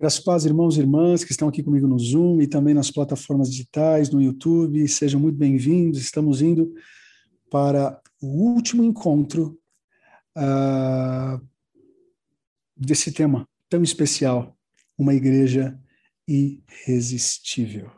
[0.00, 3.50] Graças paz, irmãos e irmãs que estão aqui comigo no Zoom e também nas plataformas
[3.50, 6.00] digitais, no YouTube, sejam muito bem-vindos.
[6.00, 6.72] Estamos indo
[7.50, 9.60] para o último encontro
[10.38, 11.46] uh,
[12.74, 14.56] desse tema tão especial,
[14.96, 15.78] uma igreja
[16.26, 17.90] irresistível.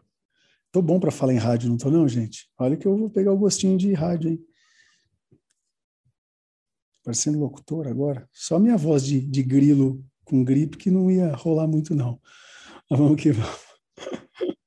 [0.73, 2.51] Tô bom para falar em rádio, não tô não, gente?
[2.59, 4.45] Olha que eu vou pegar o gostinho de rádio, hein?
[7.05, 8.29] Parecendo locutor agora.
[8.33, 12.21] Só minha voz de, de grilo com gripe que não ia rolar muito, não.
[12.91, 13.61] Mas vamos que vamos.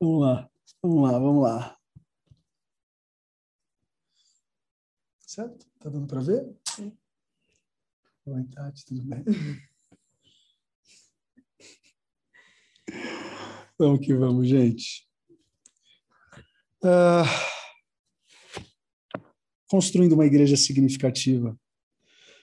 [0.00, 0.50] vamos lá,
[0.82, 1.78] vamos lá, vamos lá.
[5.20, 5.66] Certo?
[5.78, 6.56] Tá dando para ver?
[6.68, 6.96] Sim.
[8.26, 9.24] Oi, Tati, tudo bem?
[13.78, 15.08] Vamos que vamos, gente.
[16.84, 17.24] Uh,
[19.66, 21.58] construindo uma igreja significativa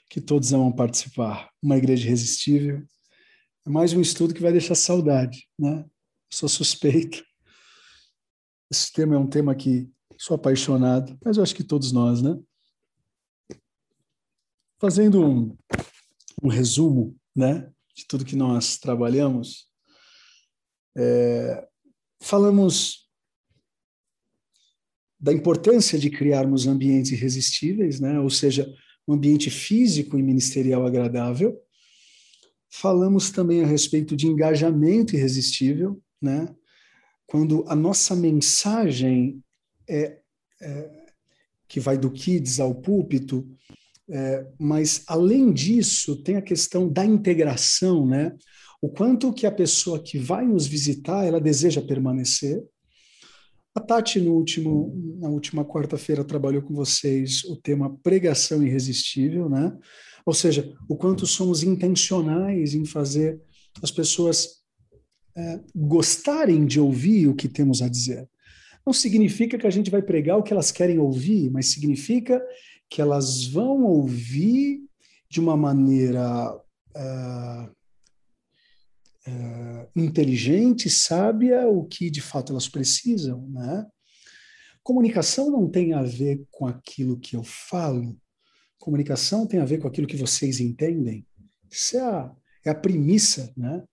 [0.10, 1.50] que todos amam participar.
[1.62, 2.86] Uma igreja irresistível.
[3.66, 5.86] É mais um estudo que vai deixar saudade, né?
[6.30, 7.24] Sou suspeito.
[8.72, 12.38] Esse tema é um tema que sou apaixonado, mas eu acho que todos nós, né?
[14.80, 15.58] Fazendo um,
[16.44, 19.68] um resumo, né, de tudo que nós trabalhamos,
[20.96, 21.68] é,
[22.22, 23.08] falamos
[25.20, 28.20] da importância de criarmos ambientes irresistíveis, né?
[28.20, 28.72] Ou seja,
[29.08, 31.58] um ambiente físico e ministerial agradável.
[32.70, 36.54] Falamos também a respeito de engajamento irresistível, né?
[37.26, 39.42] Quando a nossa mensagem
[39.88, 40.20] é,
[40.62, 41.08] é
[41.68, 43.48] que vai do kids ao púlpito,
[44.10, 48.36] é, mas além disso tem a questão da integração, né?
[48.82, 52.64] O quanto que a pessoa que vai nos visitar ela deseja permanecer,
[53.78, 59.78] a Tati, no último, na última quarta-feira, trabalhou com vocês o tema pregação irresistível, né?
[60.26, 63.40] Ou seja, o quanto somos intencionais em fazer
[63.82, 64.64] as pessoas
[65.36, 68.28] é, gostarem de ouvir o que temos a dizer.
[68.84, 72.42] Não significa que a gente vai pregar o que elas querem ouvir, mas significa
[72.90, 74.82] que elas vão ouvir
[75.30, 77.77] de uma maneira uh,
[79.28, 83.86] uh, inteligente, sábia, o que de fato elas precisam, né?
[84.84, 88.18] Comunicação não tem a ver com aquilo que eu falo,
[88.80, 91.26] comunicação tem a ver com aquilo que vocês entendem.
[91.70, 92.32] Isso é a,
[92.66, 93.84] é a premissa, né?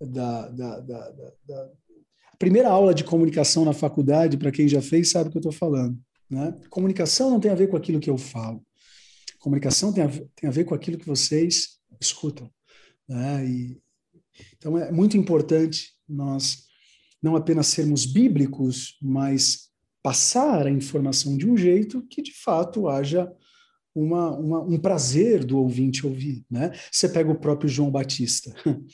[0.00, 1.10] Da, da, da,
[1.46, 1.70] da,
[2.36, 5.52] primeira aula de comunicação na faculdade, para quem já fez, sabe o que eu estou
[5.52, 5.98] falando.
[6.28, 6.52] Né?
[6.68, 8.60] Comunicação não tem a ver com aquilo que eu falo.
[9.38, 12.50] Comunicação tem a, tem a ver com aquilo que vocês escutam.
[13.08, 13.46] Né?
[13.46, 13.82] E,
[14.56, 16.64] então é muito importante nós
[17.22, 19.70] não apenas sermos bíblicos, mas
[20.02, 23.32] passar a informação de um jeito que de fato haja
[23.94, 26.44] uma, uma, um prazer do ouvinte ouvir.
[26.50, 26.72] Né?
[26.92, 28.54] Você pega o próprio João Batista.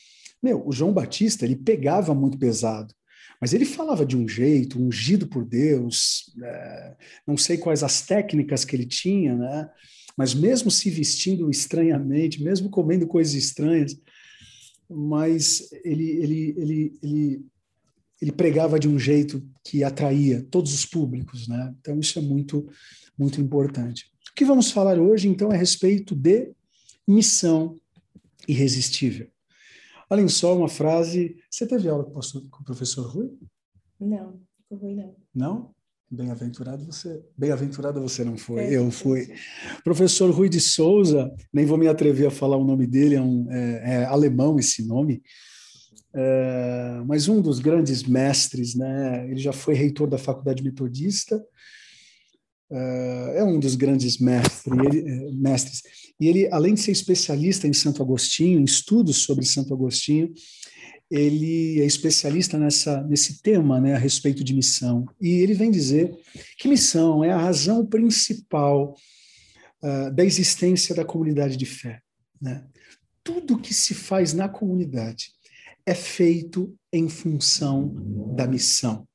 [0.40, 2.94] Meu, o João Batista ele pegava muito pesado,
[3.40, 6.96] mas ele falava de um jeito, ungido por Deus, é,
[7.26, 9.68] não sei quais as técnicas que ele tinha, né?
[10.16, 13.96] mas mesmo se vestindo estranhamente, mesmo comendo coisas estranhas,
[14.90, 17.46] mas ele, ele, ele, ele,
[18.20, 21.74] ele pregava de um jeito que atraía todos os públicos, né?
[21.80, 22.68] Então isso é muito,
[23.16, 24.10] muito importante.
[24.30, 26.52] O que vamos falar hoje, então, é a respeito de
[27.06, 27.78] missão
[28.48, 29.28] irresistível.
[30.08, 31.36] Olhem só uma frase.
[31.48, 33.30] Você teve aula com o professor Rui?
[34.00, 35.16] Não, com o Rui não.
[35.32, 35.74] Não?
[36.12, 39.32] Bem-aventurado você, bem-aventurada você não foi, é, eu fui.
[39.84, 43.46] Professor Rui de Souza, nem vou me atrever a falar o nome dele, é, um,
[43.48, 45.22] é, é alemão esse nome,
[46.12, 49.24] é, mas um dos grandes mestres, né?
[49.30, 51.40] Ele já foi reitor da Faculdade Metodista,
[52.72, 55.80] é, é um dos grandes mestres, ele, mestres.
[56.18, 60.32] E ele, além de ser especialista em Santo Agostinho, em estudos sobre Santo Agostinho,
[61.10, 65.04] ele é especialista nessa, nesse tema, né, a respeito de missão.
[65.20, 66.16] E ele vem dizer
[66.56, 68.94] que missão é a razão principal
[69.82, 72.00] uh, da existência da comunidade de fé.
[72.40, 72.64] Né?
[73.24, 75.32] Tudo que se faz na comunidade
[75.84, 77.92] é feito em função
[78.36, 79.06] da missão.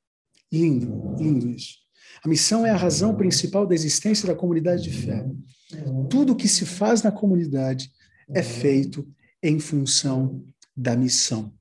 [0.52, 1.86] Lindo, lindo isso.
[2.24, 5.26] A missão é a razão principal da existência da comunidade de fé.
[6.10, 7.92] Tudo que se faz na comunidade
[8.30, 9.08] é feito
[9.42, 10.44] em função
[10.76, 11.54] da missão.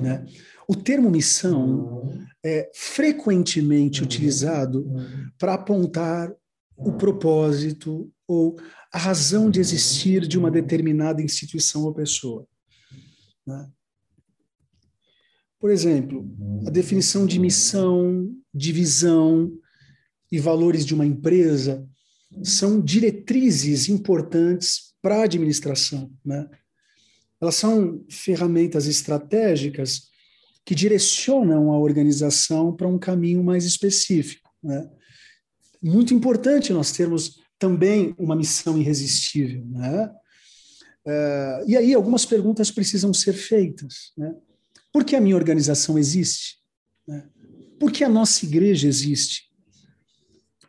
[0.00, 0.24] Né?
[0.68, 2.12] O termo missão
[2.44, 4.86] é frequentemente utilizado
[5.38, 6.32] para apontar
[6.76, 8.56] o propósito ou
[8.92, 12.46] a razão de existir de uma determinada instituição ou pessoa.
[13.46, 13.68] Né?
[15.58, 16.28] Por exemplo,
[16.66, 19.50] a definição de missão, de visão
[20.30, 21.86] e valores de uma empresa
[22.42, 26.10] são diretrizes importantes para a administração.
[26.24, 26.48] Né?
[27.44, 30.08] Elas são ferramentas estratégicas
[30.64, 34.50] que direcionam a organização para um caminho mais específico.
[34.62, 34.90] Né?
[35.82, 39.62] Muito importante nós termos também uma missão irresistível.
[39.66, 40.10] Né?
[41.06, 44.12] Uh, e aí algumas perguntas precisam ser feitas.
[44.16, 44.34] Né?
[44.90, 46.58] Por que a minha organização existe?
[47.06, 47.28] Né?
[47.78, 49.50] Por que a nossa igreja existe?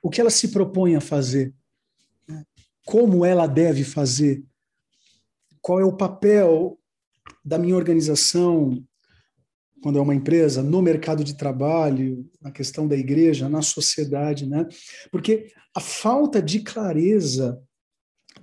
[0.02, 1.54] O que ela se propõe a fazer?
[2.28, 2.44] Né?
[2.86, 4.44] Como ela deve fazer?
[5.66, 6.78] Qual é o papel
[7.44, 8.86] da minha organização
[9.82, 14.68] quando é uma empresa, no mercado de trabalho, na questão da igreja, na sociedade, né?
[15.12, 17.60] Porque a falta de clareza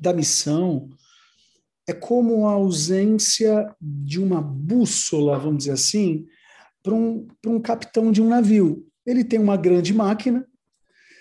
[0.00, 0.90] da missão
[1.88, 6.26] é como a ausência de uma bússola, vamos dizer assim,
[6.82, 8.84] para um, um capitão de um navio.
[9.06, 10.44] Ele tem uma grande máquina,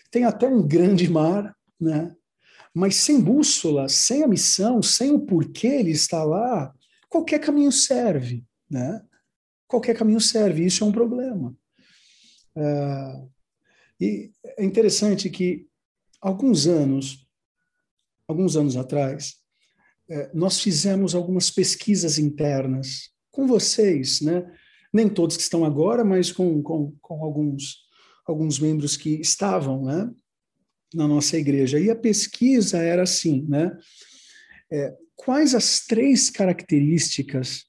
[0.10, 2.16] tem até um grande mar, né?
[2.74, 6.74] Mas sem bússola, sem a missão, sem o porquê ele está lá,
[7.10, 9.02] qualquer caminho serve, né?
[9.72, 11.56] qualquer caminho serve, isso é um problema.
[12.54, 13.32] Uh,
[14.00, 15.66] e é interessante que
[16.20, 17.26] alguns anos,
[18.28, 19.36] alguns anos atrás,
[20.10, 24.46] uh, nós fizemos algumas pesquisas internas com vocês, né?
[24.94, 27.78] Nem todos que estão agora, mas com, com, com alguns,
[28.28, 30.12] alguns membros que estavam, né?
[30.94, 31.80] Na nossa igreja.
[31.80, 33.72] E a pesquisa era assim, né?
[34.72, 37.66] É, quais as três características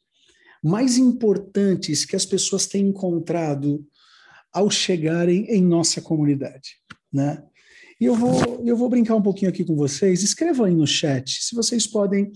[0.62, 3.84] mais importantes que as pessoas têm encontrado
[4.52, 6.76] ao chegarem em nossa comunidade,
[7.12, 7.42] né?
[8.00, 10.22] E eu vou, eu vou brincar um pouquinho aqui com vocês.
[10.22, 12.32] Escrevam aí no chat se vocês podem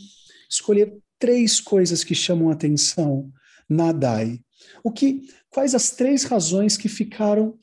[0.48, 3.30] escolher três coisas que chamam atenção
[3.68, 4.40] na DAI.
[4.84, 7.58] O que, quais as três razões que ficaram,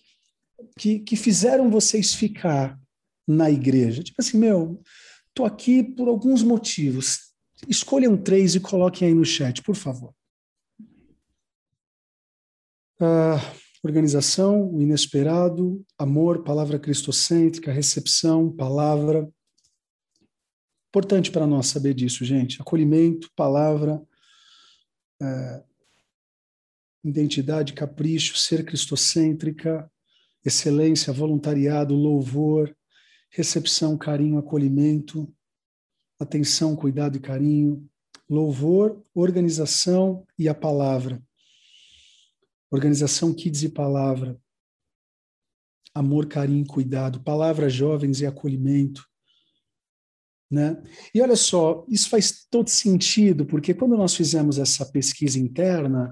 [0.78, 2.78] que, que fizeram vocês ficar
[3.28, 4.04] na igreja?
[4.04, 4.82] Tipo assim, meu,
[5.34, 7.34] tô aqui por alguns motivos.
[7.68, 10.14] Escolham três e coloquem aí no chat, por favor.
[13.00, 13.40] Uh,
[13.84, 19.30] organização, o inesperado, amor, palavra cristocêntrica, recepção, palavra.
[20.90, 22.62] Importante para nós saber disso, gente.
[22.62, 24.02] Acolhimento, palavra,
[25.22, 25.64] uh,
[27.04, 29.92] identidade, capricho, ser cristocêntrica,
[30.46, 32.74] excelência, voluntariado, louvor,
[33.34, 35.28] recepção, carinho, acolhimento,
[36.20, 37.90] atenção, cuidado e carinho,
[38.30, 41.22] louvor, organização e a palavra.
[42.72, 44.40] Organização Kids e Palavra.
[45.94, 47.22] Amor, carinho, cuidado.
[47.22, 49.04] Palavras jovens e acolhimento.
[50.50, 50.82] Né?
[51.14, 56.12] E olha só, isso faz todo sentido, porque quando nós fizemos essa pesquisa interna,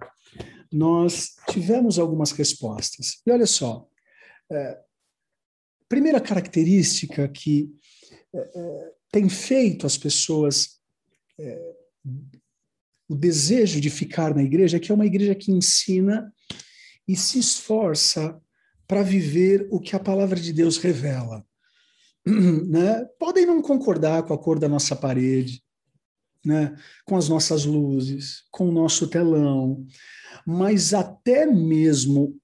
[0.72, 3.22] nós tivemos algumas respostas.
[3.26, 3.88] E olha só,
[4.52, 4.80] é,
[5.92, 7.70] primeira característica que
[8.34, 10.80] é, tem feito as pessoas
[11.38, 11.74] é,
[13.10, 16.34] o desejo de ficar na igreja é que é uma igreja que ensina
[17.06, 18.42] e se esforça
[18.88, 21.46] para viver o que a palavra de Deus revela.
[22.70, 23.04] Né?
[23.20, 25.62] Podem não concordar com a cor da nossa parede,
[26.46, 26.74] né?
[27.04, 29.86] com as nossas luzes, com o nosso telão,
[30.46, 32.40] mas até mesmo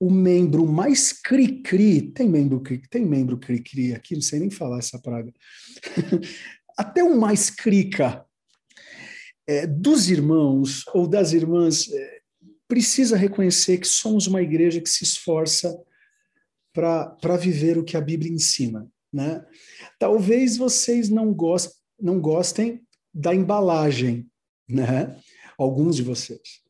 [0.00, 4.78] o membro mais cri-cri, tem membro cri, tem membro cri-cri aqui, não sei nem falar
[4.78, 5.30] essa praga.
[6.76, 8.24] até o mais crica
[9.46, 12.20] é, dos irmãos ou das irmãs é,
[12.66, 15.78] precisa reconhecer que somos uma igreja que se esforça
[16.72, 18.90] para viver o que a Bíblia ensina.
[19.12, 19.44] Né?
[19.98, 22.80] Talvez vocês não, gost, não gostem
[23.12, 24.30] da embalagem,
[24.66, 25.20] né?
[25.58, 26.62] alguns de vocês,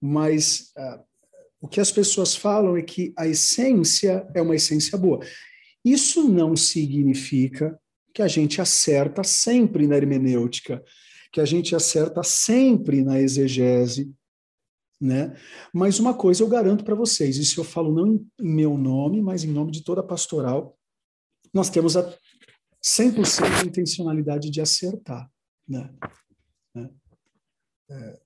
[0.00, 1.02] mas uh,
[1.60, 5.20] o que as pessoas falam é que a essência é uma essência boa.
[5.84, 7.78] Isso não significa
[8.14, 10.82] que a gente acerta sempre na hermenêutica,
[11.32, 14.12] que a gente acerta sempre na exegese,
[15.00, 15.34] né?
[15.72, 19.44] Mas uma coisa eu garanto para vocês, isso eu falo não em meu nome, mas
[19.44, 20.76] em nome de toda a pastoral,
[21.54, 22.02] nós temos a
[22.82, 25.30] 100% de intencionalidade de acertar,
[25.68, 25.92] né?
[26.74, 26.90] né?
[27.90, 28.20] É,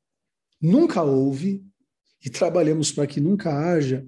[0.60, 1.64] nunca houve,
[2.24, 4.06] e trabalhamos para que nunca haja,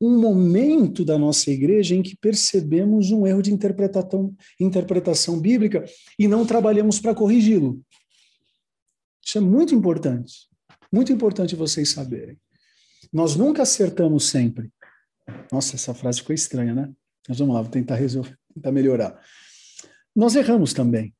[0.00, 5.84] um momento da nossa igreja em que percebemos um erro de interpretação, interpretação bíblica
[6.18, 7.80] e não trabalhamos para corrigi-lo.
[9.24, 10.48] Isso é muito importante.
[10.92, 12.36] Muito importante vocês saberem.
[13.12, 14.70] Nós nunca acertamos sempre.
[15.52, 16.92] Nossa, essa frase ficou estranha, né?
[17.28, 19.22] Mas vamos lá, vou tentar resolver, tentar melhorar.
[20.14, 21.14] Nós erramos também.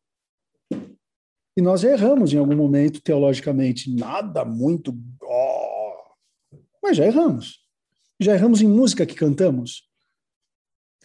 [1.56, 4.98] E nós erramos em algum momento, teologicamente, nada muito.
[6.82, 7.60] Mas já erramos.
[8.20, 9.88] Já erramos em música que cantamos.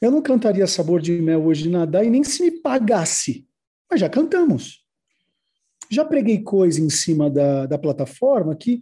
[0.02, 3.48] Eu não cantaria Sabor de Mel hoje nadar e nem se me pagasse.
[3.90, 4.86] Mas já cantamos.
[5.90, 8.82] Já preguei coisa em cima da, da plataforma que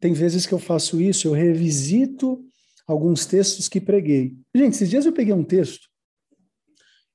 [0.00, 2.44] tem vezes que eu faço isso, eu revisito
[2.86, 4.36] alguns textos que preguei.
[4.54, 5.88] Gente, esses dias eu peguei um texto,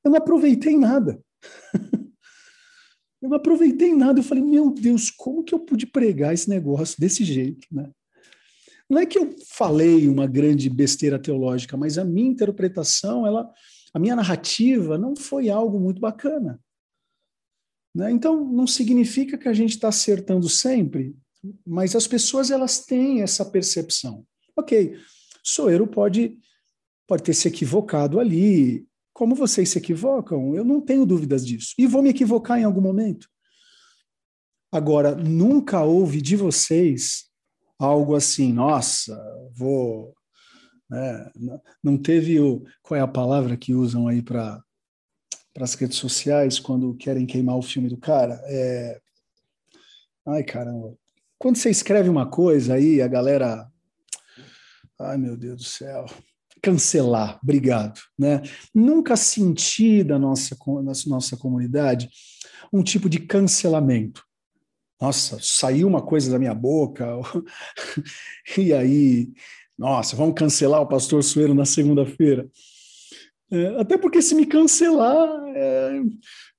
[0.03, 1.22] eu não aproveitei nada.
[3.22, 4.20] eu não aproveitei nada.
[4.20, 7.91] Eu falei, meu Deus, como que eu pude pregar esse negócio desse jeito, né?
[8.89, 13.51] Não é que eu falei uma grande besteira teológica, mas a minha interpretação, ela,
[13.93, 16.60] a minha narrativa não foi algo muito bacana.
[17.93, 18.12] Né?
[18.12, 21.15] Então, não significa que a gente está acertando sempre,
[21.65, 24.25] mas as pessoas elas têm essa percepção.
[24.55, 24.98] Ok,
[25.43, 26.38] Soeiro pode,
[27.08, 31.74] pode ter se equivocado ali, como vocês se equivocam, eu não tenho dúvidas disso.
[31.77, 33.27] E vou me equivocar em algum momento.
[34.72, 37.28] Agora, nunca houve de vocês
[37.79, 39.17] algo assim, nossa,
[39.55, 40.13] vou.
[40.89, 41.31] Né?
[41.81, 42.63] Não teve o.
[42.83, 44.62] Qual é a palavra que usam aí para
[45.59, 48.39] as redes sociais quando querem queimar o filme do cara?
[48.45, 49.00] É...
[50.27, 50.95] Ai, caramba.
[51.38, 53.65] Quando você escreve uma coisa aí, a galera.
[55.00, 56.05] Ai, meu Deus do céu.
[56.62, 58.01] Cancelar, obrigado.
[58.17, 58.41] Né?
[58.75, 62.09] Nunca senti da nossa, da nossa comunidade
[62.74, 64.24] um tipo de cancelamento.
[65.00, 67.08] Nossa, saiu uma coisa da minha boca,
[68.58, 69.32] e aí,
[69.77, 72.50] nossa, vamos cancelar o pastor Sueiro na segunda-feira.
[73.51, 76.01] É, até porque se me cancelar, é,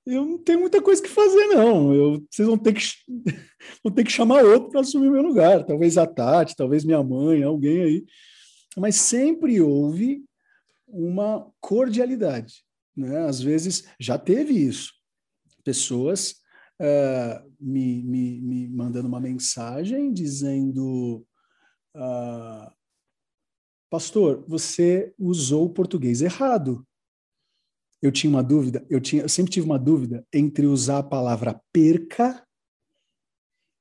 [0.07, 1.95] eu não tenho muita coisa que fazer, não.
[1.95, 2.83] Eu, vocês vão ter que,
[3.85, 5.65] vão ter que chamar outro para assumir meu lugar.
[5.65, 8.05] Talvez a Tati, talvez minha mãe, alguém aí.
[8.77, 10.25] Mas sempre houve
[10.89, 12.65] uma cordialidade.
[12.97, 13.25] Né?
[13.27, 14.93] Às vezes já teve isso.
[15.63, 16.37] Pessoas
[16.81, 21.25] uh, me, me, me mandando uma mensagem dizendo:
[21.95, 22.73] uh,
[23.89, 26.85] Pastor, você usou o português errado
[28.03, 31.61] eu tinha uma dúvida, eu, tinha, eu sempre tive uma dúvida entre usar a palavra
[31.73, 32.47] perca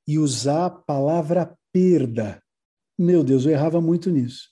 [0.05, 2.43] e usar a palavra perda.
[2.97, 4.49] Meu Deus, eu errava muito nisso.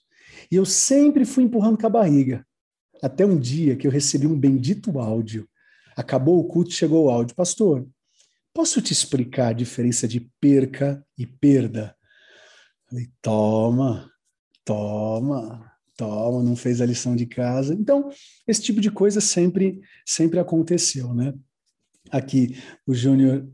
[0.50, 2.46] E eu sempre fui empurrando com a barriga.
[3.04, 5.48] Até um dia que eu recebi um bendito áudio.
[5.98, 7.36] Acabou o culto, chegou o áudio.
[7.36, 7.86] Pastor,
[8.58, 11.96] posso te explicar a diferença de perca e perda?
[12.90, 14.12] Falei, toma,
[14.66, 17.74] toma toma, não fez a lição de casa.
[17.74, 18.10] Então,
[18.48, 21.34] esse tipo de coisa sempre, sempre aconteceu, né?
[22.12, 23.46] Aqui, o Júnior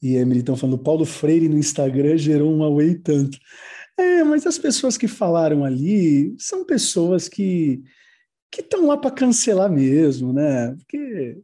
[0.00, 3.36] e a Emily estão falando, Paulo Freire no Instagram gerou um away tanto.
[3.98, 7.82] É, mas as pessoas que falaram ali são pessoas que
[8.50, 10.74] que estão lá para cancelar mesmo, né?
[10.76, 11.38] Porque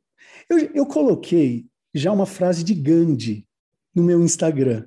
[0.48, 3.46] eu, eu coloquei já uma frase de Gandhi
[3.94, 4.86] no meu Instagram.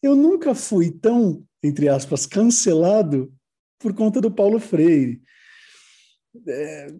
[0.00, 3.34] Eu nunca fui tão, entre aspas, cancelado
[3.78, 5.20] por conta do Paulo Freire.
[6.46, 6.94] É,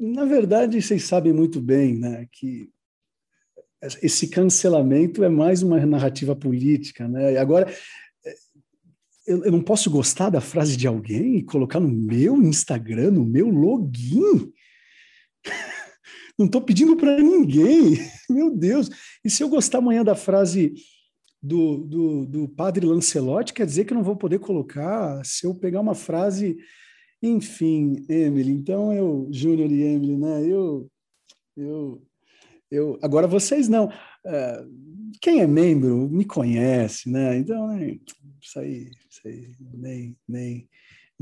[0.00, 2.70] na verdade, vocês sabem muito bem né, que
[4.02, 7.06] esse cancelamento é mais uma narrativa política.
[7.06, 7.36] Né?
[7.38, 7.72] Agora,
[8.24, 8.34] é,
[9.26, 13.48] eu não posso gostar da frase de alguém e colocar no meu Instagram, no meu
[13.48, 14.52] login.
[16.38, 17.98] Não estou pedindo para ninguém.
[18.28, 18.90] Meu Deus.
[19.24, 20.74] E se eu gostar amanhã da frase
[21.40, 25.54] do, do, do padre Lancelotti, quer dizer que eu não vou poder colocar se eu
[25.54, 26.56] pegar uma frase.
[27.22, 30.44] Enfim, Emily, então eu, Júnior e Emily, né?
[30.44, 30.90] Eu,
[31.56, 32.02] eu,
[32.70, 32.98] eu.
[33.02, 33.86] Agora vocês não.
[33.86, 37.38] Uh, quem é membro me conhece, né?
[37.38, 37.98] Então, né,
[38.40, 40.68] isso aí, isso aí nem, nem,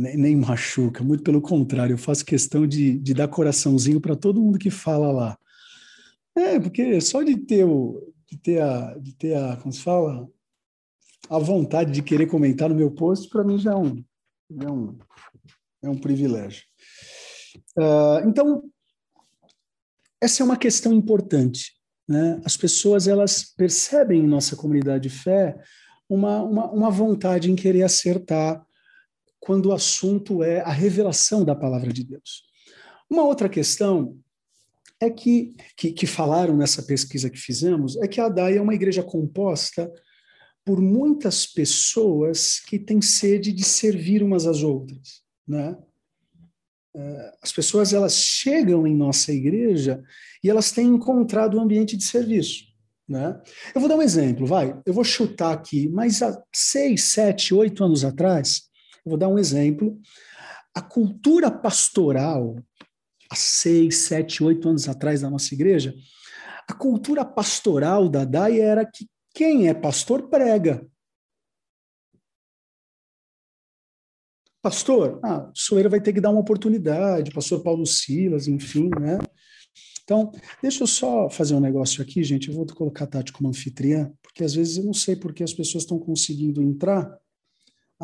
[0.03, 4.41] nem, nem machuca, muito pelo contrário, eu faço questão de, de dar coraçãozinho para todo
[4.41, 5.39] mundo que fala lá.
[6.35, 10.29] É, porque só de ter o, de ter a, de ter a, como se fala,
[11.31, 14.05] a vontade de querer comentar no meu post, para mim já é um,
[14.61, 14.99] é um,
[15.83, 16.65] é um privilégio.
[17.79, 18.65] Uh, então,
[20.21, 21.73] essa é uma questão importante.
[22.09, 22.41] Né?
[22.45, 25.57] As pessoas elas percebem em nossa comunidade de fé
[26.09, 28.65] uma, uma, uma vontade em querer acertar
[29.43, 32.45] quando o assunto é a revelação da palavra de Deus.
[33.11, 34.17] Uma outra questão
[35.01, 38.75] é que, que, que falaram nessa pesquisa que fizemos, é que a DAI é uma
[38.75, 39.93] igreja composta
[40.65, 45.77] por muitas pessoas que têm sede de servir umas às outras, né?
[46.95, 50.05] É, as pessoas elas chegam em nossa igreja
[50.45, 52.67] e elas têm encontrado um ambiente de serviço,
[53.09, 53.43] né?
[53.75, 54.81] Eu vou dar um exemplo, vai.
[54.87, 58.71] Eu vou chutar aqui, mas há seis, sete, oito anos atrás,
[59.05, 60.01] vou dar um exemplo.
[60.75, 62.57] A cultura pastoral
[63.31, 65.95] há seis, sete, oito anos atrás na nossa igreja,
[66.69, 70.87] a cultura pastoral da DAI era que quem é pastor prega.
[74.63, 79.19] Pastor, ah, Soeira vai ter que dar uma oportunidade, pastor Paulo Silas, enfim, né?
[80.05, 80.31] Então,
[80.61, 82.49] deixa eu só fazer um negócio aqui, gente.
[82.49, 85.53] Eu vou colocar a Tati como anfitriã, porque às vezes eu não sei porque as
[85.53, 87.19] pessoas estão conseguindo entrar.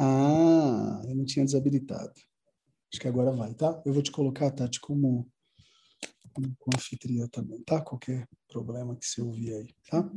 [0.00, 2.12] Ah, eu não tinha desabilitado.
[2.92, 3.82] Acho que agora vai, tá?
[3.84, 5.28] Eu vou te colocar, Tati, como,
[6.32, 7.80] como anfitriã também, tá?
[7.80, 10.08] Qualquer problema que você ouvir aí, tá?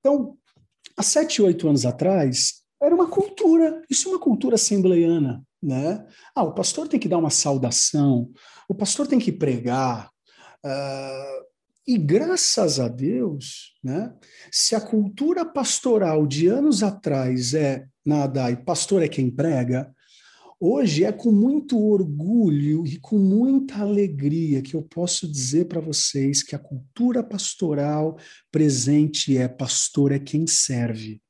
[0.00, 0.36] Então,
[0.96, 6.04] há sete, oito anos atrás, era uma cultura, isso é uma cultura assembleiana, né?
[6.34, 8.28] Ah, o pastor tem que dar uma saudação,
[8.68, 10.10] o pastor tem que pregar,
[10.66, 11.44] uh,
[11.86, 14.14] e graças a Deus, né,
[14.50, 19.94] se a cultura pastoral de anos atrás é nada, e pastor é quem prega,
[20.58, 26.42] hoje é com muito orgulho e com muita alegria que eu posso dizer para vocês
[26.42, 28.16] que a cultura pastoral
[28.50, 31.20] presente é pastor é quem serve.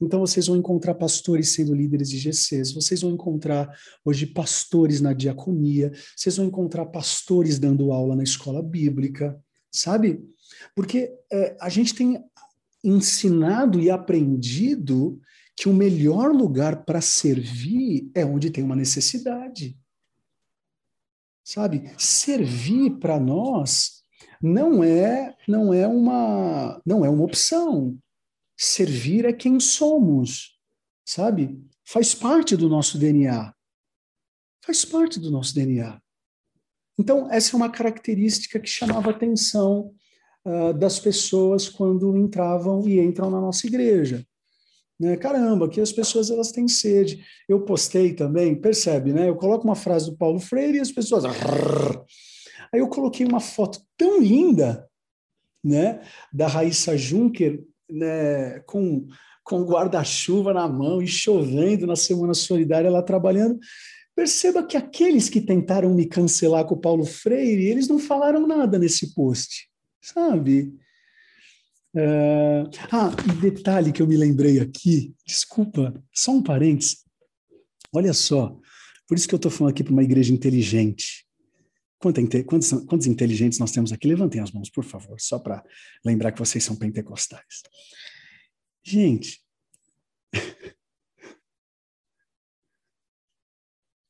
[0.00, 5.12] Então vocês vão encontrar pastores sendo líderes de GCs, vocês vão encontrar hoje pastores na
[5.12, 9.36] diaconia, vocês vão encontrar pastores dando aula na escola bíblica,
[9.72, 10.20] sabe?
[10.74, 12.22] Porque é, a gente tem
[12.84, 15.20] ensinado e aprendido
[15.58, 19.76] que o melhor lugar para servir é onde tem uma necessidade.
[21.42, 21.92] Sabe?
[21.98, 24.04] Servir para nós
[24.40, 27.98] não é não é uma não é uma opção.
[28.56, 30.56] Servir é quem somos,
[31.04, 31.60] sabe?
[31.84, 33.52] Faz parte do nosso DNA.
[34.64, 36.00] Faz parte do nosso DNA.
[36.96, 39.92] Então, essa é uma característica que chamava a atenção
[40.44, 44.24] uh, das pessoas quando entravam e entram na nossa igreja.
[44.98, 45.16] Né?
[45.16, 47.24] Caramba, que as pessoas elas têm sede.
[47.48, 49.28] Eu postei também, percebe, né?
[49.28, 51.24] Eu coloco uma frase do Paulo Freire e as pessoas.
[52.72, 54.88] Aí eu coloquei uma foto tão linda,
[55.64, 56.00] né,
[56.32, 59.06] da Raíssa Juncker né, com,
[59.42, 63.58] com guarda-chuva na mão e chovendo na Semana Solidária, lá trabalhando.
[64.14, 68.78] Perceba que aqueles que tentaram me cancelar com o Paulo Freire, eles não falaram nada
[68.78, 69.68] nesse post,
[70.02, 70.74] sabe?
[71.98, 77.04] Uh, ah, e detalhe que eu me lembrei aqui, desculpa, só um parênteses.
[77.92, 78.56] Olha só,
[79.08, 81.26] por isso que eu estou falando aqui para uma igreja inteligente.
[81.98, 84.06] Quantos, quantos inteligentes nós temos aqui?
[84.06, 85.64] Levantem as mãos, por favor, só para
[86.04, 87.62] lembrar que vocês são pentecostais.
[88.84, 89.42] Gente,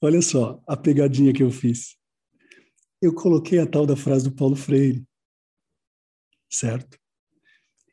[0.02, 1.96] olha só a pegadinha que eu fiz.
[3.00, 5.02] Eu coloquei a tal da frase do Paulo Freire,
[6.50, 6.98] certo?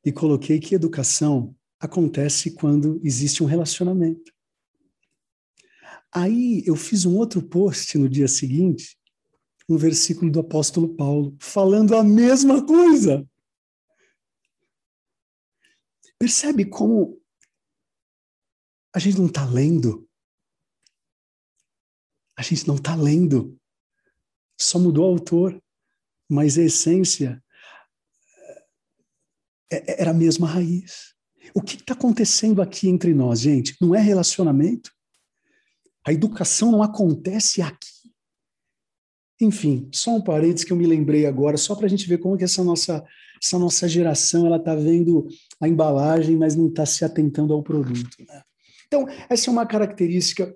[0.06, 4.32] E coloquei que educação acontece quando existe um relacionamento.
[6.14, 8.98] Aí eu fiz um outro post no dia seguinte
[9.68, 13.28] um versículo do apóstolo Paulo, falando a mesma coisa.
[16.20, 17.20] Percebe como
[18.94, 20.08] a gente não está lendo?
[22.38, 23.60] A gente não está lendo.
[24.58, 25.62] Só mudou o autor,
[26.30, 27.44] mas a essência
[29.72, 31.14] é, é, era a mesma raiz.
[31.54, 33.76] O que está acontecendo aqui entre nós, gente?
[33.80, 34.92] Não é relacionamento?
[36.06, 37.96] A educação não acontece aqui.
[39.42, 42.38] Enfim, só um parênteses que eu me lembrei agora, só para a gente ver como
[42.38, 43.04] que essa nossa,
[43.42, 45.28] essa nossa geração ela está vendo
[45.60, 48.16] a embalagem, mas não está se atentando ao produto.
[48.20, 48.42] Né?
[48.88, 50.56] Então, essa é uma característica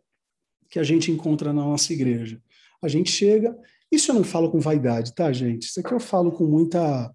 [0.69, 2.41] que a gente encontra na nossa igreja.
[2.81, 3.57] A gente chega,
[3.91, 5.63] isso eu não falo com vaidade, tá, gente?
[5.63, 7.13] Isso aqui eu falo com muita,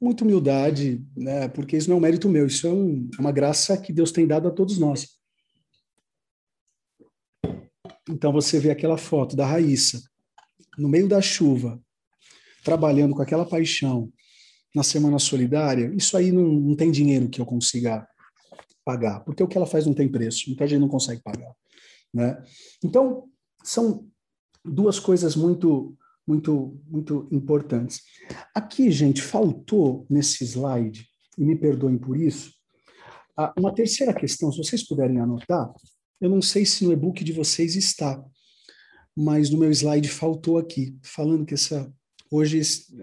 [0.00, 1.48] muita humildade, né?
[1.48, 4.12] porque isso não é um mérito meu, isso é, um, é uma graça que Deus
[4.12, 5.16] tem dado a todos nós.
[8.08, 10.00] Então você vê aquela foto da Raíssa,
[10.78, 11.80] no meio da chuva,
[12.62, 14.12] trabalhando com aquela paixão
[14.74, 18.06] na Semana Solidária, isso aí não, não tem dinheiro que eu consiga
[18.84, 21.52] pagar, porque o que ela faz não tem preço, muita gente não consegue pagar.
[22.12, 22.42] Né?
[22.84, 23.24] Então,
[23.64, 24.08] são
[24.64, 25.96] duas coisas muito,
[26.26, 28.02] muito, muito importantes.
[28.54, 31.06] Aqui, gente, faltou nesse slide,
[31.38, 32.52] e me perdoem por isso,
[33.56, 35.70] uma terceira questão, se vocês puderem anotar,
[36.20, 38.22] eu não sei se no e-book de vocês está,
[39.14, 41.92] mas no meu slide faltou aqui, falando que essa
[42.30, 42.60] hoje,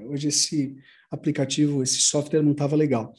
[0.07, 0.75] hoje esse
[1.09, 3.13] aplicativo, esse software não estava legal.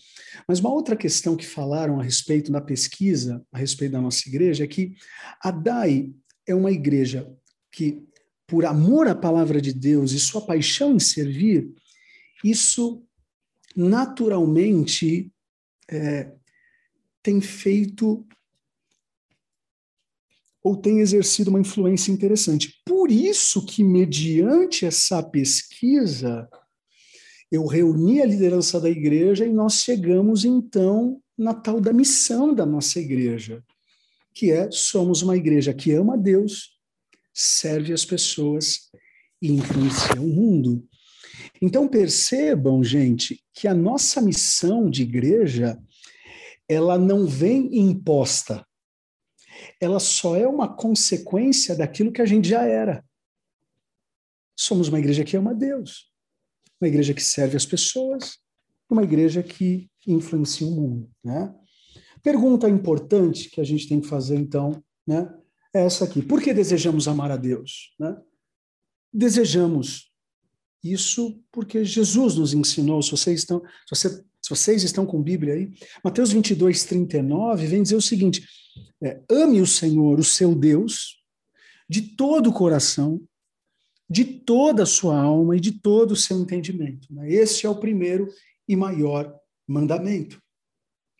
[0.49, 4.65] Mas uma outra questão que falaram a respeito da pesquisa, a respeito da nossa igreja,
[4.65, 4.95] é que
[5.41, 6.13] a DAI
[6.47, 7.33] é uma igreja
[7.71, 8.03] que,
[8.47, 11.73] por amor à palavra de Deus e sua paixão em servir,
[12.43, 13.03] isso
[13.75, 15.33] naturalmente
[15.91, 16.33] é,
[17.23, 18.27] tem feito
[20.63, 22.81] ou tem exercido uma influência interessante.
[22.87, 26.49] Por isso que, mediante essa pesquisa,
[27.53, 32.65] eu reuni a liderança da igreja e nós chegamos, então, na tal da missão da
[32.65, 33.63] nossa igreja,
[34.33, 36.74] que é somos uma igreja que ama Deus,
[37.35, 38.91] serve as pessoas
[39.43, 40.87] e influencia o mundo.
[41.61, 45.79] Então percebam, gente, que a nossa missão de igreja
[46.69, 48.65] ela não vem imposta.
[49.81, 53.05] Ela só é uma consequência daquilo que a gente já era.
[54.57, 56.11] Somos uma igreja que ama Deus,
[56.81, 58.39] uma igreja que serve as pessoas,
[58.89, 61.53] uma igreja que influencia o mundo, né?
[62.23, 65.29] Pergunta importante que a gente tem que fazer então, né?
[65.75, 66.23] É essa aqui.
[66.23, 68.17] Por que desejamos amar a Deus, né?
[69.13, 70.13] Desejamos
[70.83, 74.09] isso porque Jesus nos ensinou, se vocês estão, se, você,
[74.41, 78.47] se vocês estão com Bíblia aí, Mateus 22, 39, vem dizer o seguinte:
[79.03, 81.23] é, ame o Senhor, o seu Deus,
[81.89, 83.21] de todo o coração,
[84.09, 87.13] de toda a sua alma e de todo o seu entendimento.
[87.13, 87.33] Né?
[87.33, 88.29] Esse é o primeiro
[88.69, 89.35] e maior
[89.67, 90.41] mandamento.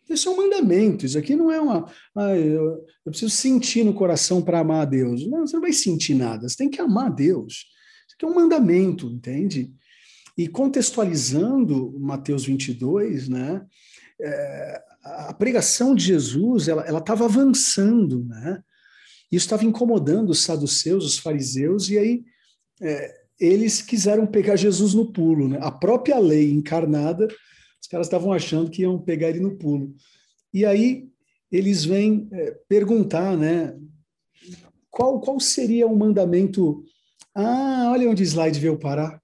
[0.09, 1.89] Isso é um mandamento, isso aqui não é uma.
[2.15, 5.27] Ah, eu, eu preciso sentir no coração para amar a Deus.
[5.27, 7.65] Não, você não vai sentir nada, você tem que amar a Deus.
[8.07, 9.73] Isso aqui é um mandamento, entende?
[10.37, 13.65] E contextualizando Mateus 22, né,
[14.21, 18.61] é, a pregação de Jesus ela estava avançando, né?
[19.31, 22.23] Isso estava incomodando os saduceus, os fariseus, e aí
[22.81, 25.47] é, eles quiseram pegar Jesus no pulo.
[25.49, 25.59] Né?
[25.61, 27.27] A própria lei encarnada,
[27.85, 29.93] os caras estavam achando que iam pegar ele no pulo.
[30.51, 31.07] E aí
[31.51, 33.77] eles vêm é, perguntar, né?
[34.89, 36.83] Qual, qual seria o mandamento?
[37.33, 39.21] Ah, olha onde o slide veio parar.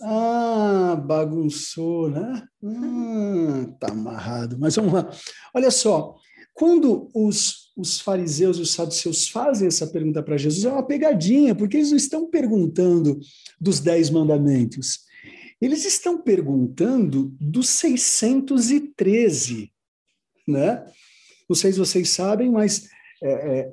[0.00, 2.42] Ah, bagunçou, né?
[2.64, 4.58] Ah, tá amarrado.
[4.58, 5.08] Mas vamos lá.
[5.54, 6.16] Olha só,
[6.52, 11.54] quando os, os fariseus e os saduceus fazem essa pergunta para Jesus, é uma pegadinha,
[11.54, 13.20] porque eles não estão perguntando
[13.60, 15.11] dos dez mandamentos.
[15.62, 19.70] Eles estão perguntando dos 613,
[20.46, 20.84] né?
[21.48, 22.88] Não sei se vocês sabem, mas
[23.22, 23.72] é, é,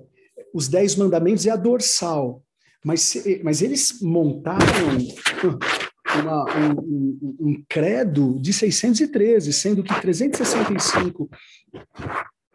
[0.54, 2.44] os dez mandamentos é a dorsal.
[2.86, 5.00] Mas, mas eles montaram
[6.22, 6.46] uma,
[6.80, 11.28] um, um, credo de 613, sendo que 365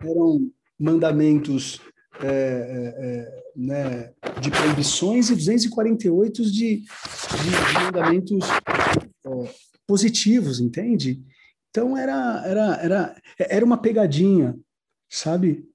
[0.00, 1.80] eram mandamentos
[2.20, 6.86] é, é, é, né, de proibições e 248 de, de, de
[7.82, 8.46] mandamentos
[9.86, 11.22] positivos, entende?
[11.70, 14.58] Então era, era, era, era uma pegadinha,
[15.08, 15.68] sabe?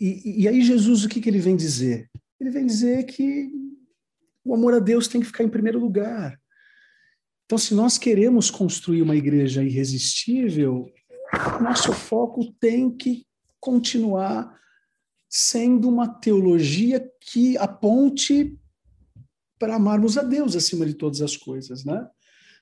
[0.00, 2.10] E, e aí Jesus, o que, que ele vem dizer?
[2.40, 3.50] Ele vem dizer que
[4.44, 6.40] o amor a Deus tem que ficar em primeiro lugar.
[7.44, 10.90] Então, se nós queremos construir uma igreja irresistível,
[11.60, 13.26] nosso foco tem que
[13.60, 14.58] continuar
[15.28, 18.58] sendo uma teologia que aponte
[19.58, 22.08] para amarmos a Deus acima de todas as coisas, né?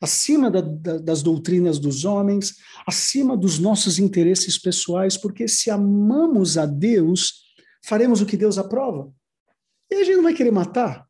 [0.01, 2.57] Acima da, da, das doutrinas dos homens,
[2.87, 7.43] acima dos nossos interesses pessoais, porque se amamos a Deus,
[7.85, 9.13] faremos o que Deus aprova.
[9.91, 11.07] E a gente não vai querer matar,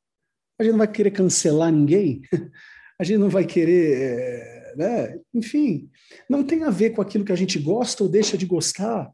[0.59, 2.23] a gente não vai querer cancelar ninguém,
[2.99, 5.19] a gente não vai querer, é, né?
[5.35, 5.91] enfim,
[6.29, 9.13] não tem a ver com aquilo que a gente gosta ou deixa de gostar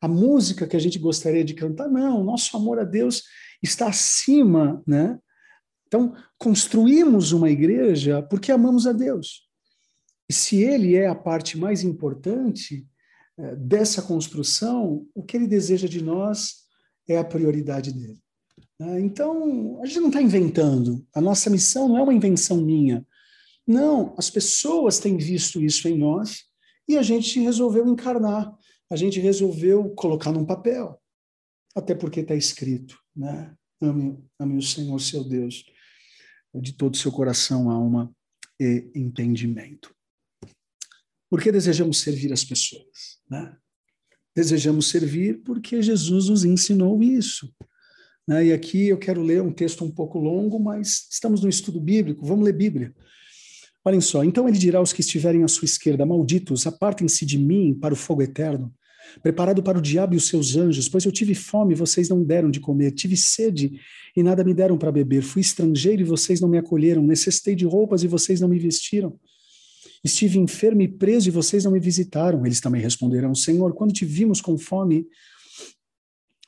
[0.00, 1.88] a música que a gente gostaria de cantar.
[1.88, 3.24] Não, nosso amor a Deus
[3.62, 5.18] está acima, né?
[5.90, 9.48] Então, construímos uma igreja porque amamos a Deus.
[10.30, 12.86] E se ele é a parte mais importante
[13.36, 16.60] é, dessa construção, o que ele deseja de nós
[17.08, 18.18] é a prioridade dele.
[18.78, 19.00] Né?
[19.00, 21.04] Então, a gente não está inventando.
[21.12, 23.04] A nossa missão não é uma invenção minha.
[23.66, 26.44] Não, as pessoas têm visto isso em nós
[26.88, 28.56] e a gente resolveu encarnar
[28.90, 31.00] a gente resolveu colocar num papel.
[31.74, 33.54] Até porque está escrito, né?
[33.80, 35.64] Ame, ame o Senhor, seu Deus,
[36.54, 38.14] de todo o seu coração, alma
[38.58, 39.94] e entendimento.
[41.28, 43.20] Por que desejamos servir as pessoas?
[43.30, 43.56] Né?
[44.34, 47.54] Desejamos servir porque Jesus nos ensinou isso.
[48.26, 48.46] Né?
[48.46, 52.26] E aqui eu quero ler um texto um pouco longo, mas estamos no estudo bíblico,
[52.26, 52.94] vamos ler Bíblia.
[53.84, 57.74] Olhem só, então ele dirá aos que estiverem à sua esquerda, malditos, apartem-se de mim
[57.74, 58.74] para o fogo eterno,
[59.22, 62.22] preparado para o diabo e os seus anjos, pois eu tive fome e vocês não
[62.22, 63.80] deram de comer, tive sede
[64.16, 67.64] e nada me deram para beber, fui estrangeiro e vocês não me acolheram, necessitei de
[67.64, 69.18] roupas e vocês não me vestiram.
[70.02, 72.44] Estive enfermo e preso e vocês não me visitaram.
[72.46, 75.06] Eles também responderão: Senhor, quando te vimos com fome,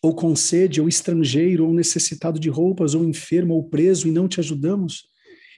[0.00, 4.26] ou com sede, ou estrangeiro, ou necessitado de roupas, ou enfermo, ou preso, e não
[4.26, 5.04] te ajudamos?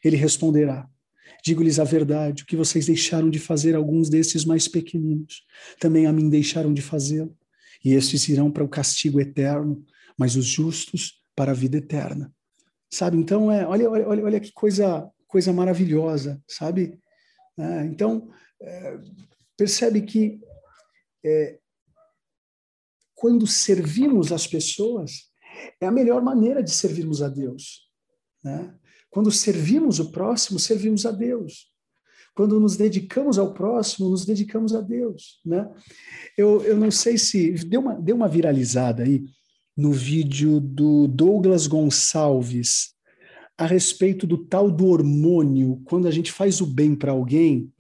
[0.04, 0.88] Ele responderá:
[1.44, 5.44] Digo-lhes a verdade, o que vocês deixaram de fazer alguns desses mais pequeninos,
[5.78, 7.36] também a mim deixaram de fazê-lo.
[7.84, 9.84] E estes irão para o castigo eterno,
[10.16, 12.34] mas os justos para a vida eterna.
[12.90, 13.18] Sabe?
[13.18, 16.98] Então, é, olha, olha, olha que coisa, coisa maravilhosa, sabe?
[17.58, 18.30] É, então,
[18.62, 18.98] é,
[19.54, 20.40] percebe que
[21.24, 21.58] é,
[23.14, 25.30] quando servimos as pessoas,
[25.80, 27.90] é a melhor maneira de servirmos a Deus.
[28.42, 28.74] Né?
[29.14, 31.72] Quando servimos o próximo, servimos a Deus.
[32.34, 35.70] Quando nos dedicamos ao próximo, nos dedicamos a Deus, né?
[36.36, 39.24] Eu, eu não sei se deu uma, deu uma viralizada aí
[39.76, 42.92] no vídeo do Douglas Gonçalves
[43.56, 47.72] a respeito do tal do hormônio, quando a gente faz o bem para alguém.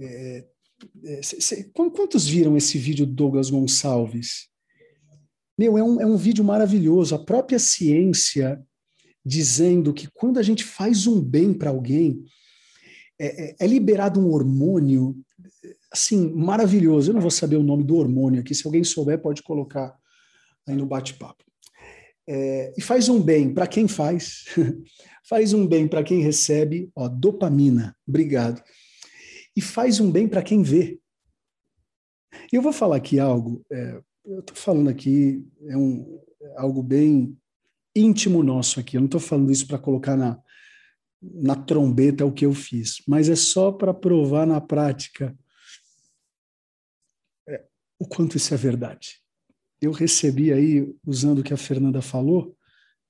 [0.00, 0.44] É,
[1.04, 4.48] é, cê, quantos viram esse vídeo do Douglas Gonçalves?
[5.56, 7.14] Meu, é um, é um vídeo maravilhoso.
[7.14, 8.60] A própria ciência
[9.28, 12.24] dizendo que quando a gente faz um bem para alguém,
[13.18, 15.14] é, é, é, liberado um hormônio
[15.92, 17.10] assim maravilhoso.
[17.10, 18.54] Eu não vou saber o nome do hormônio aqui.
[18.54, 19.94] Se alguém souber, pode colocar
[20.66, 21.44] aí no bate-papo.
[22.26, 24.44] É, e faz um bem para quem faz,
[25.28, 28.62] faz um bem para quem recebe, ó, dopamina, obrigado.
[29.54, 30.98] E faz um bem para quem vê.
[32.52, 36.20] Eu vou falar aqui algo, é, eu estou falando aqui, é um,
[36.56, 37.36] algo bem
[37.98, 40.40] íntimo nosso aqui, eu não estou falando isso para colocar na,
[41.20, 45.36] na trombeta o que eu fiz, mas é só para provar na prática
[47.48, 47.64] é,
[47.98, 49.20] o quanto isso é verdade.
[49.80, 52.56] Eu recebi aí, usando o que a Fernanda falou,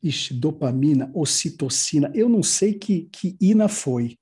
[0.03, 4.19] ixi, dopamina, ocitocina, eu não sei que, que ina foi,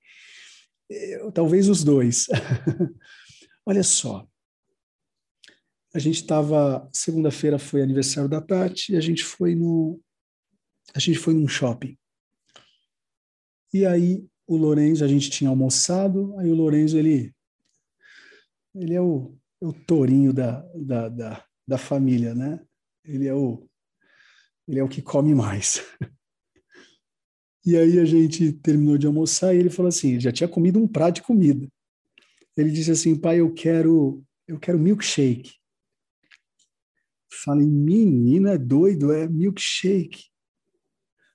[0.88, 2.26] eu, talvez os dois.
[3.66, 4.26] Olha só,
[5.94, 10.00] a gente estava, segunda-feira foi aniversário da Tati, e a gente foi no,
[10.94, 11.96] a gente foi num shopping.
[13.72, 17.34] E aí o Lourenço, a gente tinha almoçado, aí o Lourenço, ele,
[18.74, 22.64] ele é o, é o tourinho da, da, da, da família, né?
[23.04, 23.68] Ele é o,
[24.68, 25.82] ele é o que come mais.
[27.68, 30.78] E aí a gente terminou de almoçar e ele falou assim, ele já tinha comido
[30.78, 31.66] um prato de comida.
[32.56, 35.52] Ele disse assim, pai, eu quero, eu quero milkshake.
[37.28, 40.26] Falei, menina, é doido, é milkshake.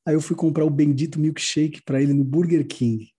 [0.05, 3.11] Aí eu fui comprar o bendito milkshake para ele no Burger King.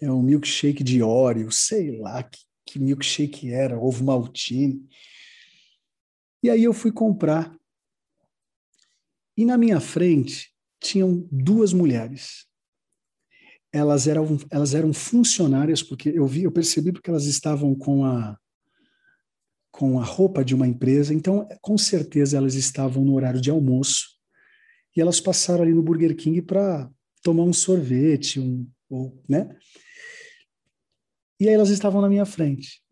[0.00, 4.86] É um milkshake de Oreo, sei lá que, que milkshake era, ovo maltine.
[6.42, 7.56] E aí eu fui comprar.
[9.36, 12.46] E na minha frente tinham duas mulheres.
[13.72, 18.38] Elas eram, elas eram funcionárias, porque eu vi, eu percebi porque elas estavam com a
[19.72, 24.13] com a roupa de uma empresa, então com certeza elas estavam no horário de almoço
[24.96, 26.90] e elas passaram ali no Burger King para
[27.22, 29.56] tomar um sorvete, um, ou, né?
[31.40, 32.82] E aí elas estavam na minha frente.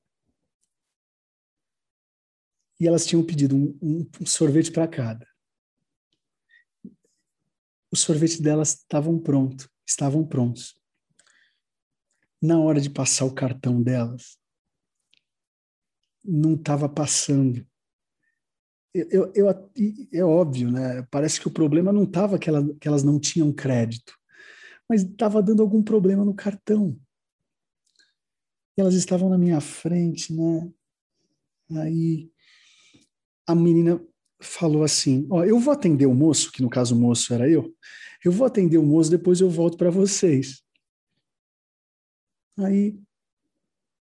[2.80, 5.26] E elas tinham pedido um, um, um sorvete para cada.
[7.92, 10.76] Os sorvetes delas estavam prontos, estavam prontos.
[12.40, 14.36] Na hora de passar o cartão delas,
[16.24, 17.64] não estava passando
[18.94, 19.48] eu, eu,
[20.12, 21.06] é óbvio, né?
[21.10, 24.12] Parece que o problema não estava que, ela, que elas não tinham crédito,
[24.88, 26.98] mas estava dando algum problema no cartão.
[28.76, 30.70] E elas estavam na minha frente, né?
[31.80, 32.30] Aí
[33.46, 34.04] a menina
[34.40, 37.74] falou assim: Ó, eu vou atender o moço, que no caso o moço era eu,
[38.24, 40.62] eu vou atender o moço, depois eu volto para vocês.
[42.58, 42.98] Aí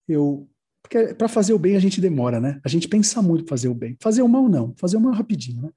[0.09, 0.49] eu
[0.87, 2.61] porque para fazer o bem a gente demora, né?
[2.64, 3.96] A gente pensa muito para fazer o bem.
[4.01, 5.70] Fazer o mal não, fazer o mal rapidinho, né?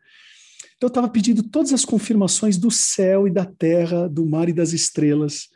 [0.77, 4.53] Então eu estava pedindo todas as confirmações do céu e da terra, do mar e
[4.53, 5.49] das estrelas.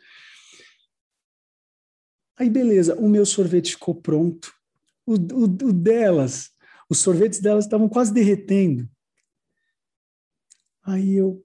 [2.36, 4.52] Aí beleza, o meu sorvete ficou pronto.
[5.06, 6.50] O, o, o delas,
[6.90, 8.90] os sorvetes delas estavam quase derretendo.
[10.82, 11.44] Aí eu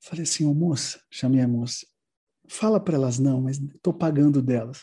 [0.00, 1.86] falei assim, ô oh, moça, chamei a moça,
[2.48, 4.82] fala para elas não, mas estou pagando delas.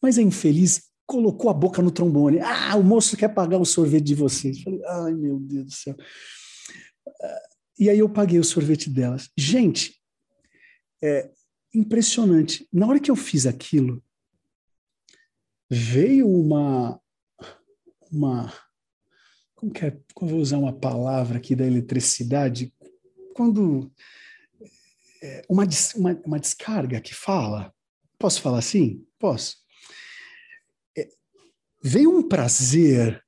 [0.00, 2.40] Mas é infeliz, colocou a boca no trombone.
[2.40, 4.62] Ah, o moço quer pagar o sorvete de vocês.
[4.62, 5.96] Falei, ai meu Deus do céu.
[7.78, 9.28] E aí eu paguei o sorvete delas.
[9.36, 10.00] Gente,
[11.02, 11.30] é
[11.74, 12.66] impressionante.
[12.72, 14.02] Na hora que eu fiz aquilo,
[15.70, 16.98] veio uma
[18.10, 18.52] uma
[19.54, 22.74] como que é, como vou usar uma palavra aqui da eletricidade,
[23.34, 23.92] quando
[25.22, 27.72] é, uma, uma, uma descarga que fala,
[28.18, 29.06] posso falar assim?
[29.18, 29.61] Posso
[31.82, 33.22] veio um prazer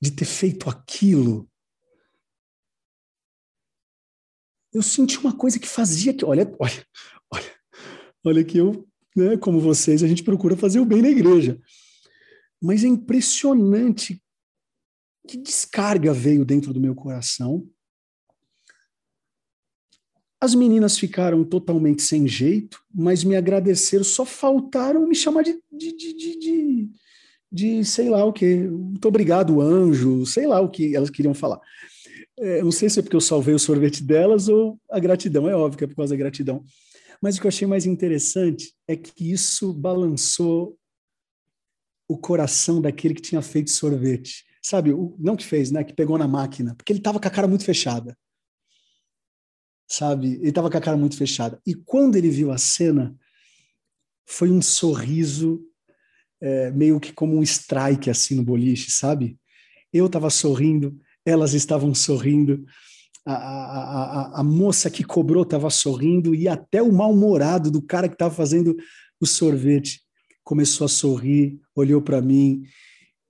[0.00, 1.48] de ter feito aquilo.
[4.72, 6.86] Eu senti uma coisa que fazia que, olha, olha,
[7.30, 7.56] olha,
[8.24, 11.60] olha que eu, né, como vocês, a gente procura fazer o bem na igreja.
[12.60, 14.22] Mas é impressionante
[15.28, 17.68] que descarga veio dentro do meu coração
[20.42, 25.92] as meninas ficaram totalmente sem jeito, mas me agradeceram, só faltaram me chamar de, de,
[25.96, 26.90] de, de,
[27.52, 28.56] de, sei lá o que.
[28.56, 31.60] Muito obrigado, anjo, sei lá o que elas queriam falar.
[32.36, 35.54] É, não sei se é porque eu salvei o sorvete delas ou a gratidão, é
[35.54, 36.64] óbvio que é por causa da gratidão.
[37.22, 40.76] Mas o que eu achei mais interessante é que isso balançou
[42.08, 44.44] o coração daquele que tinha feito sorvete.
[44.60, 45.84] Sabe, o, não que fez, né?
[45.84, 48.18] Que pegou na máquina, porque ele estava com a cara muito fechada.
[49.92, 51.60] Sabe, ele estava com a cara muito fechada.
[51.66, 53.14] E quando ele viu a cena,
[54.24, 55.60] foi um sorriso
[56.40, 59.38] é, meio que como um strike assim no boliche, sabe?
[59.92, 62.64] Eu estava sorrindo, elas estavam sorrindo,
[63.26, 68.08] a, a, a, a moça que cobrou estava sorrindo e até o mal-humorado do cara
[68.08, 68.74] que estava fazendo
[69.20, 70.00] o sorvete
[70.42, 72.62] começou a sorrir, olhou para mim